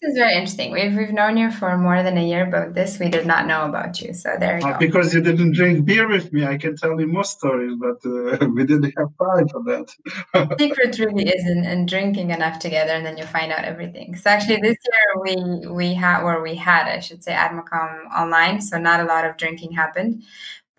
This 0.00 0.12
is 0.12 0.16
very 0.16 0.32
interesting. 0.32 0.72
We've 0.72 0.96
we've 0.96 1.12
known 1.12 1.36
you 1.36 1.50
for 1.50 1.76
more 1.76 2.02
than 2.02 2.16
a 2.16 2.26
year, 2.26 2.46
but 2.46 2.72
this 2.72 2.98
we 2.98 3.10
did 3.10 3.26
not 3.26 3.46
know 3.46 3.66
about 3.66 4.00
you. 4.00 4.14
So 4.14 4.34
there 4.40 4.58
you 4.58 4.66
uh, 4.66 4.72
go. 4.72 4.78
Because 4.78 5.12
you 5.12 5.20
didn't 5.20 5.52
drink 5.52 5.84
beer 5.84 6.08
with 6.08 6.32
me, 6.32 6.46
I 6.46 6.56
can 6.56 6.74
tell 6.74 6.98
you 6.98 7.06
more 7.06 7.24
stories, 7.24 7.74
but 7.78 7.98
uh, 8.06 8.46
we 8.54 8.64
didn't 8.64 8.94
have 8.96 9.10
time 9.18 9.48
for 9.48 9.62
that. 9.64 10.56
secret 10.58 10.98
really 10.98 11.28
is 11.28 11.46
in, 11.46 11.66
in, 11.66 11.84
drinking 11.84 12.30
enough 12.30 12.58
together, 12.58 12.92
and 12.92 13.04
then 13.04 13.18
you 13.18 13.26
find 13.26 13.52
out 13.52 13.66
everything. 13.66 14.16
So 14.16 14.30
actually, 14.30 14.62
this 14.62 14.78
year 14.88 15.08
we 15.22 15.68
we 15.68 15.92
had 15.92 16.22
or 16.22 16.42
we 16.42 16.54
had, 16.54 16.88
I 16.88 17.00
should 17.00 17.22
say, 17.22 17.32
AdMaCom 17.32 18.10
online. 18.16 18.62
So 18.62 18.78
not 18.78 19.00
a 19.00 19.04
lot 19.04 19.26
of 19.26 19.36
drinking 19.36 19.72
happened, 19.72 20.22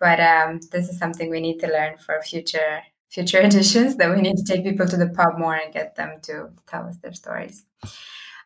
but 0.00 0.18
um, 0.18 0.58
this 0.72 0.88
is 0.88 0.98
something 0.98 1.30
we 1.30 1.40
need 1.40 1.60
to 1.60 1.68
learn 1.68 1.96
for 1.96 2.20
future 2.22 2.82
future 3.08 3.40
editions. 3.48 3.94
That 3.98 4.12
we 4.12 4.20
need 4.20 4.38
to 4.38 4.44
take 4.44 4.64
people 4.64 4.88
to 4.88 4.96
the 4.96 5.10
pub 5.10 5.38
more 5.38 5.54
and 5.54 5.72
get 5.72 5.94
them 5.94 6.14
to 6.22 6.48
tell 6.66 6.88
us 6.88 6.96
their 6.96 7.12
stories. 7.12 7.64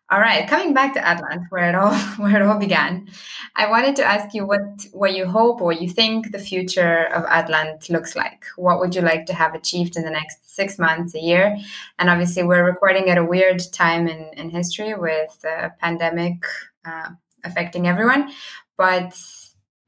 All 0.09 0.21
right, 0.21 0.49
coming 0.49 0.73
back 0.73 0.95
to 0.95 1.01
Atlant, 1.01 1.47
where 1.49 1.69
it 1.69 1.75
all 1.75 1.92
where 2.23 2.37
it 2.37 2.42
all 2.42 2.59
began, 2.59 3.09
I 3.57 3.69
wanted 3.69 3.97
to 3.97 4.05
ask 4.05 4.35
you 4.35 4.47
what 4.47 4.87
what 4.92 5.16
you 5.16 5.27
hope 5.27 5.61
or 5.61 5.73
you 5.73 5.88
think 5.88 6.31
the 6.31 6.38
future 6.38 7.07
of 7.12 7.25
Atlant 7.25 7.90
looks 7.90 8.14
like. 8.14 8.45
What 8.57 8.79
would 8.79 8.95
you 8.95 9.01
like 9.01 9.27
to 9.27 9.35
have 9.35 9.55
achieved 9.55 9.97
in 9.97 10.05
the 10.05 10.11
next 10.11 10.55
six 10.55 10.79
months, 10.79 11.16
a 11.16 11.19
year? 11.19 11.57
And 11.99 12.09
obviously, 12.09 12.45
we're 12.45 12.64
recording 12.64 13.11
at 13.11 13.19
a 13.19 13.25
weird 13.25 13.61
time 13.73 14.07
in 14.07 14.31
in 14.35 14.51
history 14.51 14.95
with 14.95 15.40
the 15.42 15.73
pandemic 15.81 16.45
uh, 16.85 17.11
affecting 17.42 17.88
everyone, 17.88 18.31
but 18.79 19.12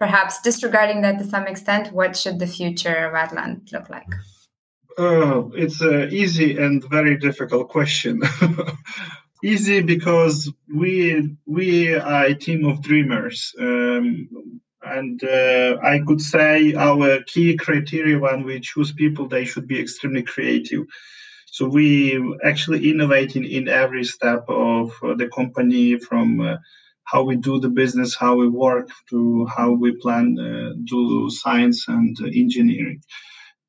perhaps 0.00 0.40
disregarding 0.42 1.02
that 1.02 1.18
to 1.18 1.24
some 1.24 1.46
extent, 1.46 1.92
what 1.92 2.16
should 2.16 2.40
the 2.40 2.46
future 2.48 3.07
of 3.07 3.12
Atlant 3.14 3.70
look 3.72 3.88
like? 3.88 4.12
Uh, 4.98 5.48
it's 5.54 5.81
an 5.81 6.09
easy 6.11 6.59
and 6.59 6.83
very 6.90 7.16
difficult 7.16 7.68
question. 7.68 8.20
easy 9.42 9.81
because 9.83 10.53
we 10.74 11.37
we 11.46 11.94
are 11.94 12.24
a 12.27 12.35
team 12.35 12.64
of 12.64 12.83
dreamers 12.83 13.53
um, 13.61 14.29
and 14.83 15.22
uh, 15.24 15.77
i 15.83 16.01
could 16.07 16.20
say 16.20 16.74
our 16.74 17.22
key 17.24 17.57
criteria 17.57 18.18
when 18.18 18.42
we 18.44 18.61
choose 18.61 18.92
people 18.92 19.29
they 19.29 19.44
should 19.44 19.66
be 19.66 19.81
extremely 19.81 20.22
creative. 20.22 20.85
So 21.51 21.66
we 21.66 22.20
actually 22.44 22.90
innovating 22.90 23.44
in 23.44 23.68
every 23.68 24.05
step 24.05 24.44
of 24.48 24.92
the 25.01 25.29
company 25.35 25.98
from 25.98 26.40
uh, 26.40 26.57
how 27.05 27.22
we 27.24 27.37
do 27.37 27.59
the 27.59 27.70
business 27.70 28.14
how 28.14 28.37
we 28.37 28.48
work 28.48 28.88
to 29.11 29.46
how 29.46 29.70
we 29.72 29.92
plan 30.03 30.38
uh, 30.38 30.74
do 30.85 31.31
science 31.31 31.88
and 31.88 32.16
engineering 32.35 33.01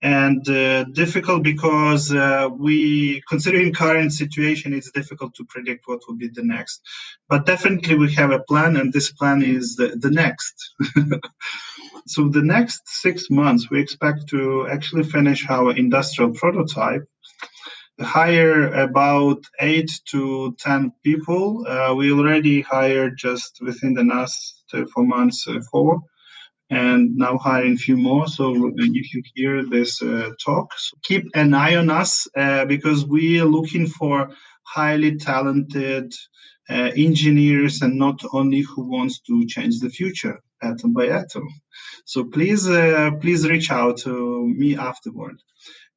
and 0.02 0.48
uh, 0.50 0.86
difficult 0.86 1.44
because 1.44 2.14
uh, 2.14 2.48
we 2.58 3.22
considering 3.28 3.74
current 3.74 4.14
situation 4.14 4.74
it's 4.74 4.92
difficult 4.92 5.36
to 5.36 5.46
predict 5.46 5.88
what 5.88 6.00
will 6.08 6.16
be 6.16 6.30
the 6.30 6.44
next. 6.44 6.82
But 7.28 7.46
definitely 7.46 7.96
we 7.96 8.14
have 8.14 8.32
a 8.32 8.40
plan 8.40 8.78
and 8.78 8.94
this 8.94 9.12
plan 9.12 9.44
is 9.44 9.76
the, 9.76 9.98
the 10.00 10.12
next. 10.12 10.74
So 12.08 12.28
the 12.28 12.42
next 12.42 12.88
six 12.88 13.30
months 13.30 13.70
we 13.70 13.80
expect 13.80 14.30
to 14.30 14.68
actually 14.68 15.04
finish 15.04 15.48
our 15.48 15.76
industrial 15.76 16.32
prototype 16.32 17.04
hire 18.02 18.74
about 18.74 19.44
eight 19.60 19.92
to 20.06 20.56
ten 20.60 20.92
people. 21.04 21.68
Uh, 21.68 21.94
we 21.94 22.12
already 22.12 22.62
hired 22.62 23.18
just 23.18 23.60
within 23.62 23.94
the 23.94 24.04
last 24.04 24.64
four 24.94 25.06
months 25.06 25.48
uh, 25.48 25.60
four 25.72 26.00
and 26.70 27.16
now 27.16 27.38
hiring 27.38 27.74
a 27.74 27.78
few 27.78 27.98
more. 27.98 28.28
So 28.28 28.72
if 28.76 29.14
you 29.14 29.24
hear 29.34 29.66
this 29.66 30.02
uh, 30.02 30.32
talk, 30.44 30.74
so 30.78 30.98
keep 31.04 31.28
an 31.34 31.54
eye 31.54 31.76
on 31.76 31.90
us 31.90 32.28
uh, 32.38 32.66
because 32.66 33.06
we 33.06 33.40
are 33.40 33.46
looking 33.46 33.88
for 33.88 34.30
highly 34.64 35.18
talented 35.18 36.14
uh, 36.70 36.92
engineers 36.96 37.82
and 37.82 37.98
not 37.98 38.22
only 38.32 38.62
who 38.62 38.84
wants 38.84 39.20
to 39.22 39.46
change 39.48 39.80
the 39.80 39.90
future 39.90 40.40
atom 40.62 40.94
by 40.94 41.08
atom. 41.08 41.48
So 42.06 42.26
please, 42.26 42.68
uh, 42.70 43.12
please 43.20 43.48
reach 43.48 43.72
out 43.72 43.98
to 44.00 44.48
me 44.48 44.78
afterward. 44.78 45.42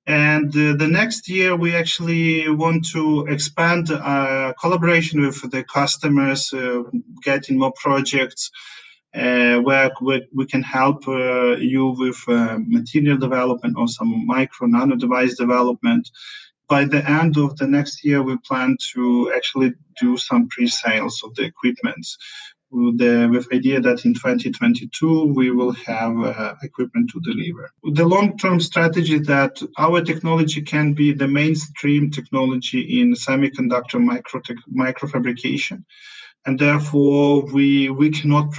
And 0.06 0.48
uh, 0.56 0.74
the 0.76 0.88
next 0.88 1.28
year, 1.28 1.54
we 1.54 1.76
actually 1.76 2.48
want 2.48 2.88
to 2.88 3.26
expand 3.26 3.90
our 3.90 4.54
collaboration 4.54 5.20
with 5.20 5.50
the 5.50 5.62
customers, 5.62 6.52
uh, 6.52 6.82
getting 7.22 7.58
more 7.58 7.72
projects 7.76 8.50
uh, 9.14 9.58
where 9.58 9.90
we, 10.00 10.26
we, 10.32 10.46
can 10.46 10.62
help 10.62 11.06
uh, 11.06 11.56
you 11.56 11.94
with 11.98 12.18
uh, 12.28 12.58
material 12.66 13.18
development 13.18 13.76
or 13.76 13.88
some 13.88 14.26
micro 14.26 14.66
nano 14.66 14.96
device 14.96 15.36
development. 15.36 16.08
By 16.68 16.86
the 16.86 17.08
end 17.08 17.36
of 17.36 17.56
the 17.58 17.66
next 17.66 18.04
year, 18.04 18.22
we 18.22 18.38
plan 18.38 18.76
to 18.94 19.32
actually 19.36 19.74
do 20.00 20.16
some 20.16 20.48
pre-sales 20.48 21.22
of 21.22 21.34
the 21.34 21.44
equipment 21.44 22.06
with 22.72 22.96
the 22.98 23.28
with 23.30 23.52
idea 23.52 23.80
that 23.80 24.04
in 24.06 24.14
2022 24.14 25.34
we 25.34 25.50
will 25.50 25.72
have 25.72 26.18
uh, 26.18 26.54
equipment 26.62 27.10
to 27.10 27.20
deliver. 27.20 27.70
The 27.84 28.06
long-term 28.06 28.60
strategy 28.60 29.18
that 29.18 29.60
our 29.76 30.00
technology 30.00 30.62
can 30.62 30.94
be 30.94 31.12
the 31.12 31.28
mainstream 31.28 32.10
technology 32.10 33.00
in 33.00 33.12
semiconductor 33.12 34.02
micro 34.02 34.40
microfabrication 34.74 35.84
and 36.44 36.58
therefore 36.58 37.44
we 37.52 37.88
we 37.90 38.10
cannot 38.10 38.52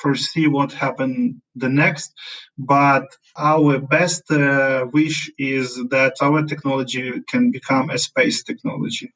foresee 0.00 0.46
what 0.46 0.72
happen 0.72 1.40
the 1.54 1.68
next 1.68 2.12
but 2.58 3.06
our 3.36 3.78
best 3.78 4.30
uh, 4.30 4.86
wish 4.92 5.30
is 5.38 5.76
that 5.90 6.14
our 6.20 6.44
technology 6.44 7.20
can 7.28 7.50
become 7.50 7.90
a 7.90 7.98
space 7.98 8.42
technology. 8.42 9.12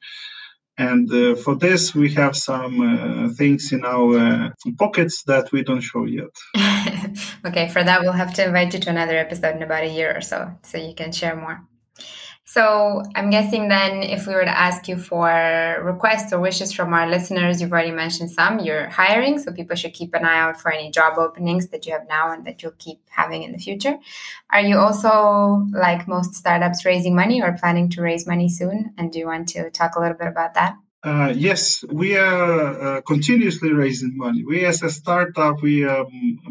And 0.77 1.13
uh, 1.13 1.37
for 1.37 1.55
this 1.55 1.95
we 1.95 2.13
have 2.15 2.37
some 2.37 2.81
uh, 2.81 3.29
things 3.35 3.73
in 3.73 3.85
our 3.85 4.53
pockets 4.77 5.23
that 5.25 5.53
we 5.53 5.63
don't 5.63 5.81
show 5.81 6.05
yet. 6.05 6.35
Okay 7.47 7.69
for 7.69 7.85
that 7.85 8.01
we'll 8.01 8.13
have 8.13 8.35
to 8.35 8.45
invite 8.45 8.73
you 8.73 8.81
to 8.81 8.91
another 8.91 9.17
episode 9.19 9.57
in 9.57 9.63
about 9.63 9.85
a 9.85 9.89
year 9.89 10.17
or 10.17 10.21
so 10.21 10.51
so 10.63 10.79
you 10.79 10.95
can 10.95 11.13
share 11.13 11.37
more 11.37 11.61
so 12.47 13.03
I'm 13.15 13.31
guessing 13.31 13.69
then 13.69 14.03
if 14.03 14.27
we 14.27 14.35
were 14.35 14.45
to 14.45 14.59
ask 14.59 14.87
you 14.87 14.99
for 14.99 15.81
requests 15.83 16.33
or 16.33 16.41
wishes 16.41 16.73
from 16.73 16.93
our 16.93 17.09
listeners, 17.09 17.61
you've 17.61 17.73
already 17.73 17.91
mentioned 17.91 18.31
some, 18.31 18.59
you're 18.59 18.89
hiring. 18.89 19.39
So 19.39 19.51
people 19.51 19.77
should 19.77 19.95
keep 19.95 20.13
an 20.15 20.27
eye 20.27 20.39
out 20.39 20.61
for 20.61 20.71
any 20.71 20.91
job 20.91 21.17
openings 21.17 21.69
that 21.69 21.87
you 21.87 21.93
have 21.93 22.07
now 22.07 22.33
and 22.33 22.45
that 22.47 22.63
you'll 22.63 22.73
keep 22.79 23.01
having 23.09 23.45
in 23.45 23.53
the 23.53 23.59
future. 23.59 23.97
Are 24.51 24.61
you 24.61 24.77
also, 24.79 25.67
like 25.73 26.07
most 26.07 26.35
startups, 26.35 26.85
raising 26.85 27.17
money 27.17 27.43
or 27.43 27.57
planning 27.59 27.89
to 27.91 28.03
raise 28.03 28.27
money 28.27 28.49
soon? 28.51 28.93
And 28.99 29.11
do 29.11 29.19
you 29.19 29.27
want 29.27 29.49
to 29.49 29.71
talk 29.71 29.97
a 29.97 30.01
little 30.01 30.17
bit 30.17 30.29
about 30.29 30.53
that? 30.55 30.77
Uh, 31.05 31.35
yes, 31.37 31.85
we 31.93 32.17
are 32.17 32.97
uh, 32.97 33.01
continuously 33.03 33.71
raising 33.73 34.17
money. 34.17 34.43
We, 34.43 34.65
as 34.65 34.83
a 34.83 34.89
startup, 34.89 35.61
we 35.61 35.85
are 35.85 36.07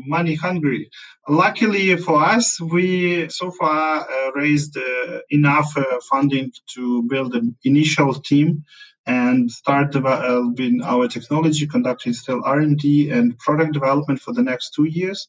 money 0.06 0.36
hungry. 0.36 0.92
Luckily 1.28 1.98
for 1.98 2.24
us, 2.24 2.62
we 2.62 3.30
so 3.30 3.50
far 3.50 4.02
uh, 4.08 4.32
raised 4.34 4.78
uh, 4.78 5.20
enough 5.32 5.76
uh, 5.76 5.84
funding 6.08 6.52
to 6.76 7.02
build 7.02 7.34
an 7.34 7.56
initial 7.64 8.14
team 8.14 8.64
and 9.08 9.50
start 9.50 9.92
developing 9.92 10.84
our 10.84 11.08
technology, 11.08 11.66
conducting 11.66 12.14
still 12.14 12.44
R&D 12.46 13.10
and 13.10 13.36
product 13.40 13.74
development 13.74 14.22
for 14.22 14.34
the 14.34 14.44
next 14.44 14.76
two 14.76 14.86
years. 14.86 15.28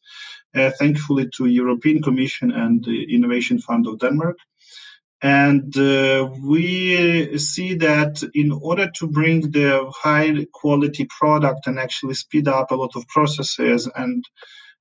Uh, 0.55 0.71
thankfully, 0.79 1.31
to 1.37 1.47
European 1.47 2.03
Commission 2.03 2.53
and 2.53 2.85
the 2.85 3.15
Innovation 3.15 3.59
Fund 3.59 3.87
of 3.87 3.99
Denmark. 3.99 4.37
And 5.25 5.75
uh, 5.79 6.29
we 6.43 7.39
see 7.39 7.77
that 7.77 8.23
in 8.35 8.53
order 8.53 8.91
to 8.99 9.07
bring 9.07 9.51
the 9.53 9.91
high 9.97 10.47
quality 10.53 11.07
product 11.07 11.67
and 11.67 11.79
actually 11.79 12.13
speed 12.13 12.47
up 12.47 12.71
a 12.71 12.75
lot 12.75 12.95
of 12.95 13.09
processes 13.09 13.89
and 13.97 14.23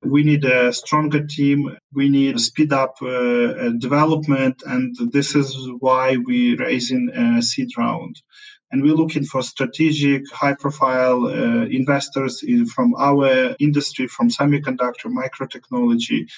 we 0.04 0.24
need 0.24 0.44
a 0.44 0.74
stronger 0.74 1.26
team. 1.26 1.78
We 1.94 2.10
need 2.10 2.40
speed 2.42 2.74
up 2.74 2.96
uh, 3.02 3.70
development, 3.78 4.62
and 4.66 4.94
this 5.14 5.34
is 5.34 5.56
why 5.80 6.18
we're 6.18 6.58
raising 6.58 7.10
a 7.10 7.42
seed 7.42 7.70
round. 7.78 8.22
And 8.70 8.82
we're 8.82 8.96
looking 8.96 9.24
for 9.24 9.42
strategic, 9.44 10.30
high-profile 10.30 11.28
uh, 11.28 11.66
investors 11.68 12.44
in, 12.44 12.66
from 12.66 12.96
our 12.96 13.56
industry, 13.60 14.08
from 14.08 14.30
semiconductor, 14.30 15.06
microtechnology, 15.06 16.30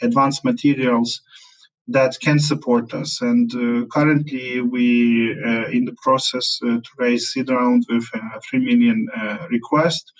advanced 0.00 0.44
materials, 0.44 1.20
that 1.88 2.18
can 2.20 2.38
support 2.38 2.94
us. 2.94 3.20
And 3.20 3.52
uh, 3.54 3.86
currently, 3.86 4.60
we 4.60 5.32
uh, 5.44 5.68
in 5.68 5.84
the 5.84 5.96
process 6.02 6.58
uh, 6.62 6.76
to 6.76 6.90
raise 6.98 7.28
seed 7.28 7.50
round 7.50 7.84
with 7.88 8.04
a 8.14 8.40
three 8.40 8.60
million 8.60 9.08
uh, 9.16 9.46
request. 9.50 10.12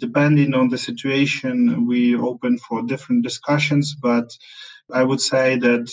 Depending 0.00 0.54
on 0.54 0.68
the 0.68 0.78
situation, 0.78 1.86
we 1.86 2.16
open 2.16 2.58
for 2.58 2.82
different 2.82 3.22
discussions. 3.22 3.94
But 3.94 4.28
I 4.92 5.04
would 5.04 5.20
say 5.20 5.56
that 5.58 5.88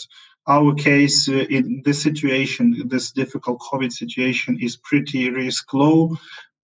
our 0.47 0.73
case 0.73 1.29
uh, 1.29 1.45
in 1.49 1.83
this 1.85 2.01
situation, 2.01 2.87
this 2.87 3.11
difficult 3.11 3.61
COVID 3.71 3.91
situation, 3.91 4.57
is 4.59 4.77
pretty 4.77 5.29
risk 5.29 5.71
low. 5.73 6.17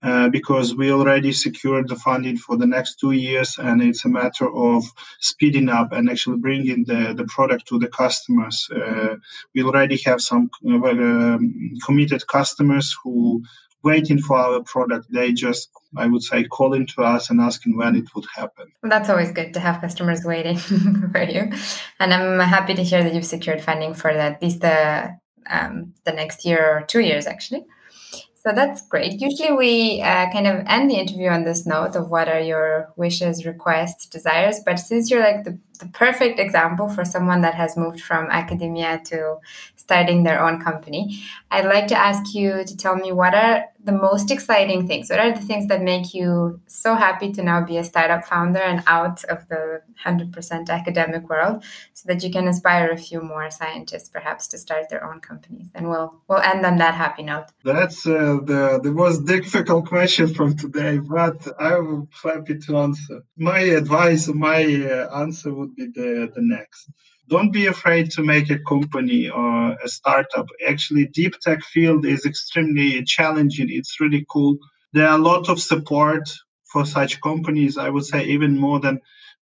Uh, 0.03 0.29
because 0.29 0.75
we 0.75 0.91
already 0.91 1.31
secured 1.31 1.87
the 1.87 1.95
funding 1.95 2.37
for 2.37 2.55
the 2.55 2.67
next 2.67 2.99
two 2.99 3.13
years, 3.13 3.57
and 3.57 3.81
it's 3.81 4.05
a 4.05 4.09
matter 4.09 4.47
of 4.55 4.83
speeding 5.21 5.69
up 5.69 5.91
and 5.91 6.07
actually 6.07 6.37
bringing 6.37 6.83
the, 6.85 7.15
the 7.15 7.25
product 7.25 7.67
to 7.67 7.79
the 7.79 7.87
customers. 7.87 8.69
Uh, 8.71 9.15
we 9.55 9.63
already 9.63 9.97
have 10.05 10.21
some 10.21 10.51
uh, 10.63 10.75
um, 10.75 11.73
committed 11.83 12.25
customers 12.27 12.95
who 13.03 13.41
waiting 13.83 14.19
for 14.19 14.37
our 14.37 14.61
product. 14.63 15.07
They 15.09 15.31
just, 15.31 15.69
I 15.95 16.05
would 16.07 16.21
say, 16.21 16.43
calling 16.43 16.85
to 16.87 17.01
us 17.01 17.29
and 17.29 17.41
asking 17.41 17.77
when 17.77 17.95
it 17.95 18.07
would 18.13 18.25
happen. 18.35 18.71
That's 18.83 19.09
always 19.09 19.31
good 19.31 19.53
to 19.55 19.59
have 19.59 19.81
customers 19.81 20.23
waiting 20.23 20.57
for 21.11 21.23
you. 21.23 21.51
And 21.99 22.13
I'm 22.13 22.39
happy 22.39 22.75
to 22.75 22.83
hear 22.83 23.03
that 23.03 23.13
you've 23.15 23.25
secured 23.25 23.61
funding 23.61 23.93
for 23.95 24.09
at 24.09 24.41
least 24.43 24.61
the 24.61 25.17
um, 25.49 25.93
the 26.03 26.11
next 26.11 26.45
year 26.45 26.77
or 26.77 26.81
two 26.81 26.99
years, 26.99 27.25
actually. 27.25 27.65
So 28.47 28.53
that's 28.53 28.81
great. 28.87 29.19
Usually 29.19 29.51
we 29.51 30.01
uh, 30.01 30.31
kind 30.31 30.47
of 30.47 30.63
end 30.67 30.89
the 30.89 30.95
interview 30.95 31.27
on 31.27 31.43
this 31.43 31.65
note 31.65 31.97
of 31.97 32.09
what 32.09 32.29
are 32.29 32.39
your 32.39 32.93
wishes, 32.95 33.45
requests, 33.45 34.05
desires. 34.05 34.61
But 34.65 34.77
since 34.77 35.11
you're 35.11 35.19
like 35.19 35.43
the, 35.43 35.59
the 35.81 35.87
perfect 35.87 36.39
example 36.39 36.87
for 36.87 37.03
someone 37.03 37.41
that 37.41 37.55
has 37.55 37.75
moved 37.75 37.99
from 37.99 38.27
academia 38.31 39.01
to 39.07 39.39
starting 39.87 40.23
their 40.23 40.43
own 40.45 40.61
company, 40.61 41.01
I'd 41.49 41.65
like 41.65 41.87
to 41.87 41.97
ask 41.97 42.35
you 42.35 42.65
to 42.65 42.75
tell 42.75 42.97
me 42.97 43.13
what 43.13 43.33
are 43.33 43.63
the 43.85 43.93
most 43.93 44.29
exciting 44.31 44.85
things? 44.85 45.09
What 45.09 45.21
are 45.21 45.33
the 45.33 45.47
things 45.49 45.67
that 45.67 45.81
make 45.81 46.13
you 46.13 46.59
so 46.67 46.95
happy 46.95 47.31
to 47.31 47.41
now 47.41 47.63
be 47.63 47.77
a 47.77 47.85
startup 47.85 48.25
founder 48.25 48.59
and 48.59 48.83
out 48.85 49.23
of 49.25 49.47
the 49.47 49.81
100% 50.05 50.69
academic 50.69 51.29
world 51.29 51.63
so 51.93 52.03
that 52.09 52.21
you 52.21 52.29
can 52.29 52.47
inspire 52.47 52.89
a 52.91 52.97
few 52.97 53.21
more 53.21 53.49
scientists 53.49 54.09
perhaps 54.09 54.49
to 54.49 54.57
start 54.57 54.89
their 54.89 55.05
own 55.09 55.21
companies? 55.21 55.69
And 55.73 55.89
we'll, 55.89 56.21
we'll 56.27 56.41
end 56.51 56.65
on 56.65 56.75
that 56.79 56.95
happy 56.95 57.23
note. 57.23 57.45
That's 57.63 58.05
uh, 58.05 58.39
the, 58.43 58.81
the 58.83 58.91
most 58.91 59.25
difficult 59.25 59.85
question 59.85 60.33
from 60.33 60.57
today, 60.57 60.97
but 60.97 61.47
I'm 61.57 62.09
happy 62.21 62.59
to 62.65 62.77
answer. 62.79 63.21
My 63.37 63.61
advice, 63.81 64.27
my 64.27 64.63
uh, 64.65 65.21
answer 65.21 65.53
would 65.53 65.77
be 65.77 65.85
the, 65.95 66.29
the 66.35 66.41
next 66.41 66.89
don't 67.29 67.51
be 67.51 67.67
afraid 67.67 68.11
to 68.11 68.23
make 68.23 68.49
a 68.49 68.59
company 68.59 69.29
or 69.29 69.71
a 69.83 69.87
startup. 69.87 70.47
Actually, 70.67 71.07
deep 71.07 71.33
tech 71.39 71.61
field 71.63 72.05
is 72.05 72.25
extremely 72.25 73.03
challenging. 73.03 73.67
It's 73.69 73.99
really 73.99 74.25
cool. 74.29 74.57
There 74.93 75.07
are 75.07 75.17
a 75.17 75.21
lot 75.21 75.49
of 75.49 75.59
support 75.59 76.29
for 76.65 76.85
such 76.85 77.21
companies. 77.21 77.77
I 77.77 77.89
would 77.89 78.05
say 78.05 78.25
even 78.25 78.57
more 78.57 78.79
than 78.79 78.99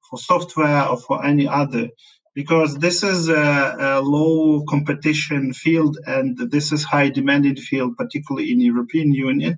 for 0.09 0.17
software 0.17 0.87
or 0.87 0.97
for 0.97 1.25
any 1.25 1.47
other, 1.47 1.89
because 2.33 2.77
this 2.77 3.03
is 3.03 3.29
a, 3.29 3.75
a 3.79 4.01
low 4.01 4.63
competition 4.69 5.53
field 5.53 5.97
and 6.05 6.37
this 6.51 6.71
is 6.71 6.83
high 6.83 7.09
demanding 7.09 7.55
field, 7.55 7.97
particularly 7.97 8.51
in 8.51 8.61
European 8.61 9.13
Union. 9.13 9.57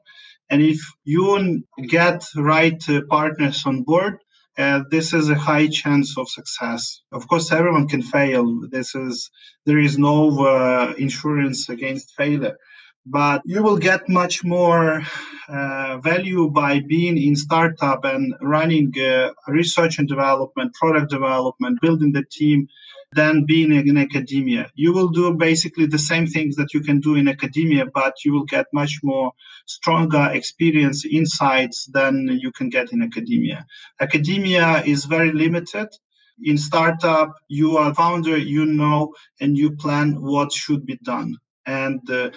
And 0.50 0.62
if 0.62 0.80
you 1.04 1.64
get 1.88 2.26
right 2.36 2.82
uh, 2.90 3.02
partners 3.10 3.66
on 3.66 3.84
board, 3.84 4.20
uh, 4.58 4.82
this 4.90 5.14
is 5.14 5.30
a 5.30 5.36
high 5.36 5.68
chance 5.68 6.18
of 6.18 6.28
success. 6.30 7.02
Of 7.12 7.28
course, 7.28 7.52
everyone 7.52 7.88
can 7.88 8.02
fail. 8.02 8.68
This 8.70 8.96
is 8.96 9.30
there 9.66 9.80
is 9.80 9.98
no 9.98 10.46
uh, 10.46 10.94
insurance 10.98 11.70
against 11.70 12.16
failure, 12.16 12.58
but 13.06 13.42
you 13.46 13.62
will 13.62 13.78
get 13.78 14.10
much 14.10 14.44
more 14.44 15.04
uh, 15.48 15.98
value 16.00 16.50
by 16.50 16.82
being 16.88 17.18
in 17.18 17.36
startup 17.36 18.04
and 18.04 18.34
running 18.42 18.92
uh, 19.00 19.32
research 19.48 20.00
and 20.00 20.08
development, 20.08 20.74
product 20.74 21.10
development, 21.12 21.80
building 21.82 22.12
the 22.12 22.26
team, 22.32 22.68
than 23.14 23.46
being 23.46 23.72
in 23.74 23.98
academia. 23.98 24.70
You 24.76 24.94
will 24.94 25.10
do 25.10 25.34
basically 25.34 25.86
the 25.88 25.98
same 26.00 26.28
things 26.28 26.56
that 26.58 26.74
you 26.74 26.82
can 26.82 27.00
do 27.00 27.16
in 27.16 27.28
academia, 27.28 27.86
but 27.94 28.14
you 28.26 28.34
will 28.34 28.46
get 28.46 28.68
much 28.74 29.00
more 29.04 29.32
stronger 29.66 30.30
experience, 30.34 31.06
insights 31.06 31.86
than 31.94 32.28
you 32.42 32.52
can 32.52 32.70
get 32.70 32.92
in 32.92 33.02
academia. 33.02 33.66
Academia 34.00 34.84
is 34.86 35.06
very 35.06 35.32
limited. 35.32 35.88
in 36.42 36.58
startup, 36.58 37.34
you 37.48 37.78
are 37.78 37.94
founder, 37.96 38.38
you 38.38 38.66
know, 38.66 39.14
and 39.42 39.58
you 39.58 39.72
plan 39.76 40.22
what 40.22 40.52
should 40.52 40.86
be 40.86 40.98
done. 41.04 41.36
And 41.66 42.00
uh, 42.10 42.30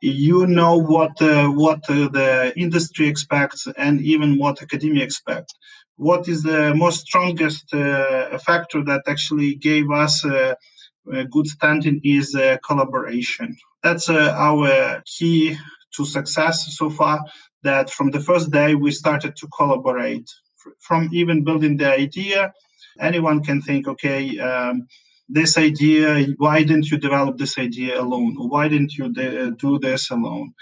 you 0.00 0.46
know 0.46 0.76
what 0.78 1.20
uh, 1.22 1.48
what 1.48 1.80
uh, 1.88 2.08
the 2.08 2.52
industry 2.56 3.08
expects 3.08 3.66
and 3.76 4.00
even 4.02 4.38
what 4.38 4.62
academia 4.62 5.02
expects. 5.04 5.54
What 5.96 6.28
is 6.28 6.42
the 6.42 6.74
most 6.76 7.02
strongest 7.06 7.74
uh, 7.74 8.38
factor 8.38 8.84
that 8.84 9.02
actually 9.08 9.56
gave 9.56 9.90
us 9.90 10.24
a, 10.24 10.56
a 11.12 11.24
good 11.26 11.46
standing 11.48 12.00
is 12.04 12.34
uh, 12.34 12.58
collaboration. 12.66 13.56
That's 13.82 14.10
uh, 14.10 14.34
our 14.36 15.02
key 15.06 15.56
to 15.96 16.04
success 16.06 16.76
so 16.76 16.90
far. 16.90 17.20
That 17.64 17.90
from 17.90 18.10
the 18.12 18.20
first 18.20 18.50
day 18.52 18.74
we 18.74 18.92
started 18.92 19.36
to 19.36 19.48
collaborate. 19.56 20.30
From 20.80 21.10
even 21.12 21.44
building 21.44 21.76
the 21.78 21.92
idea, 21.92 22.52
anyone 23.00 23.44
can 23.44 23.62
think, 23.62 23.88
okay. 23.88 24.38
Um, 24.40 24.88
this 25.28 25.58
idea 25.58 26.26
why 26.38 26.62
didn't 26.64 26.90
you 26.90 26.98
develop 26.98 27.38
this 27.38 27.58
idea 27.58 28.00
alone 28.00 28.36
Or 28.38 28.48
why 28.48 28.68
didn't 28.68 28.94
you 28.94 29.12
de- 29.12 29.52
do 29.52 29.78
this 29.80 30.10
alone 30.10 30.54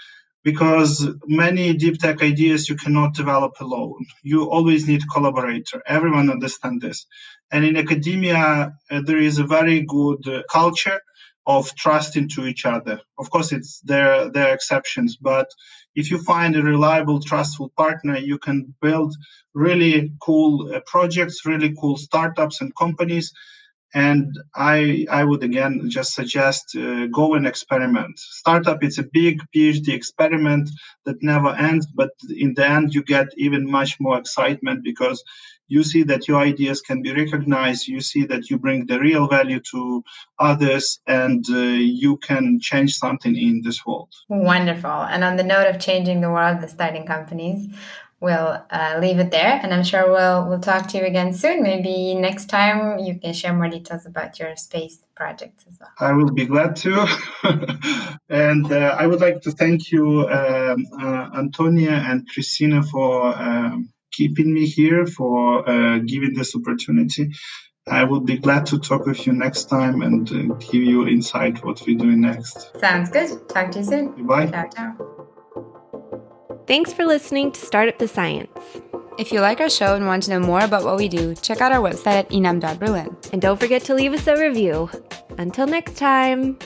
because 0.45 1.09
many 1.27 1.75
deep 1.75 1.99
tech 1.99 2.23
ideas 2.23 2.69
you 2.69 2.77
cannot 2.77 3.15
develop 3.15 3.55
alone. 3.61 4.05
You 4.23 4.51
always 4.51 4.87
need 4.87 5.03
collaborator 5.13 5.83
everyone 5.87 6.31
understands 6.31 6.83
this. 6.83 7.07
And 7.51 7.65
in 7.65 7.77
academia 7.77 8.73
uh, 8.91 9.01
there 9.05 9.19
is 9.19 9.39
a 9.39 9.45
very 9.45 9.81
good 9.83 10.27
uh, 10.29 10.43
culture 10.51 11.01
of 11.47 11.75
trust 11.75 12.17
into 12.17 12.47
each 12.47 12.65
other. 12.67 13.01
Of 13.19 13.31
course 13.31 13.53
it's 13.53 13.81
there 13.81 14.31
there 14.31 14.49
are 14.49 14.55
exceptions 14.55 15.17
but 15.17 15.49
if 15.95 16.11
you 16.11 16.19
find 16.23 16.55
a 16.55 16.63
reliable 16.63 17.21
trustful 17.21 17.71
partner 17.77 18.17
you 18.17 18.39
can 18.39 18.75
build 18.81 19.15
really 19.55 20.13
cool 20.21 20.73
uh, 20.75 20.81
projects 20.87 21.45
really 21.45 21.75
cool 21.81 21.97
startups 21.97 22.61
and 22.61 22.75
companies 22.77 23.33
and 23.95 24.37
I, 24.53 25.07
I 25.09 25.23
would 25.23 25.41
again 25.41 25.89
just 25.89 26.13
suggest 26.13 26.75
uh, 26.75 27.07
go 27.07 27.33
and 27.33 27.47
experiment. 27.47 28.19
Startup, 28.19 28.83
it's 28.83 28.97
a 28.97 29.03
big 29.03 29.41
PhD 29.55 29.87
experiment 29.93 30.69
that 31.05 31.23
never 31.23 31.49
ends, 31.55 31.87
but 31.87 32.11
in 32.29 32.53
the 32.55 32.69
end, 32.69 32.93
you 32.93 33.03
get 33.03 33.27
even 33.37 33.71
much 33.71 33.97
more 34.01 34.19
excitement 34.19 34.83
because 34.83 35.23
you 35.67 35.81
see 35.81 36.03
that 36.03 36.27
your 36.27 36.39
ideas 36.41 36.81
can 36.81 37.01
be 37.01 37.13
recognized, 37.13 37.87
you 37.87 38.01
see 38.01 38.25
that 38.25 38.49
you 38.49 38.59
bring 38.59 38.85
the 38.85 38.99
real 38.99 39.27
value 39.27 39.59
to 39.71 40.03
others, 40.39 40.99
and 41.07 41.43
uh, 41.49 41.57
you 41.57 42.17
can 42.17 42.59
change 42.59 42.93
something 42.93 43.35
in 43.35 43.61
this 43.63 43.85
world. 43.85 44.13
Wonderful. 44.29 44.91
And 44.91 45.23
on 45.23 45.37
the 45.37 45.43
note 45.43 45.67
of 45.67 45.79
changing 45.79 46.21
the 46.21 46.29
world, 46.29 46.61
the 46.61 46.67
starting 46.67 47.05
companies, 47.05 47.67
we'll 48.21 48.63
uh, 48.69 48.97
leave 48.99 49.19
it 49.19 49.31
there 49.31 49.59
and 49.61 49.73
i'm 49.73 49.83
sure 49.83 50.11
we'll 50.11 50.47
we'll 50.47 50.59
talk 50.59 50.87
to 50.87 50.97
you 50.97 51.05
again 51.05 51.33
soon 51.33 51.61
maybe 51.61 52.15
next 52.15 52.45
time 52.47 52.99
you 52.99 53.19
can 53.19 53.33
share 53.33 53.53
more 53.53 53.69
details 53.69 54.05
about 54.05 54.39
your 54.39 54.55
space 54.55 55.03
projects 55.15 55.65
as 55.67 55.77
well 55.79 55.89
i 55.99 56.11
will 56.11 56.31
be 56.31 56.45
glad 56.45 56.75
to 56.75 56.91
and 58.29 58.71
uh, 58.71 58.95
i 58.97 59.05
would 59.05 59.21
like 59.21 59.41
to 59.41 59.51
thank 59.51 59.91
you 59.91 60.27
um, 60.27 60.85
uh, 61.01 61.29
antonia 61.37 61.91
and 61.91 62.27
christina 62.29 62.81
for 62.83 63.35
um, 63.37 63.89
keeping 64.11 64.53
me 64.53 64.65
here 64.65 65.05
for 65.05 65.67
uh, 65.69 65.99
giving 65.99 66.33
this 66.33 66.55
opportunity 66.55 67.31
I 67.87 68.03
would 68.03 68.25
be 68.25 68.37
glad 68.37 68.65
to 68.67 68.79
talk 68.79 69.05
with 69.05 69.27
you 69.27 69.33
next 69.33 69.65
time 69.65 70.01
and 70.01 70.27
uh, 70.31 70.55
give 70.55 70.81
you 70.81 71.07
insight 71.07 71.63
what 71.63 71.83
we're 71.85 71.97
doing 71.97 72.21
next. 72.21 72.75
Sounds 72.79 73.11
good. 73.11 73.47
Talk 73.47 73.71
to 73.71 73.79
you 73.79 73.85
soon. 73.85 74.25
Bye. 74.25 74.47
Ciao, 74.47 74.67
ciao. 74.69 75.14
Thanks 76.67 76.91
for 76.91 77.05
listening 77.05 77.51
to 77.51 77.61
Startup 77.61 77.95
the 77.97 78.07
Science. 78.07 78.49
If 79.19 79.31
you 79.31 79.39
like 79.39 79.61
our 79.61 79.69
show 79.69 79.95
and 79.95 80.07
want 80.07 80.23
to 80.23 80.31
know 80.31 80.39
more 80.39 80.61
about 80.61 80.83
what 80.83 80.97
we 80.97 81.07
do, 81.07 81.35
check 81.35 81.61
out 81.61 81.71
our 81.71 81.79
website 81.79 82.17
at 82.17 82.29
inam.berlin. 82.29 83.15
And 83.31 83.39
don't 83.39 83.59
forget 83.59 83.83
to 83.83 83.93
leave 83.93 84.13
us 84.13 84.25
a 84.25 84.35
review. 84.35 84.89
Until 85.37 85.67
next 85.67 85.95
time. 85.95 86.57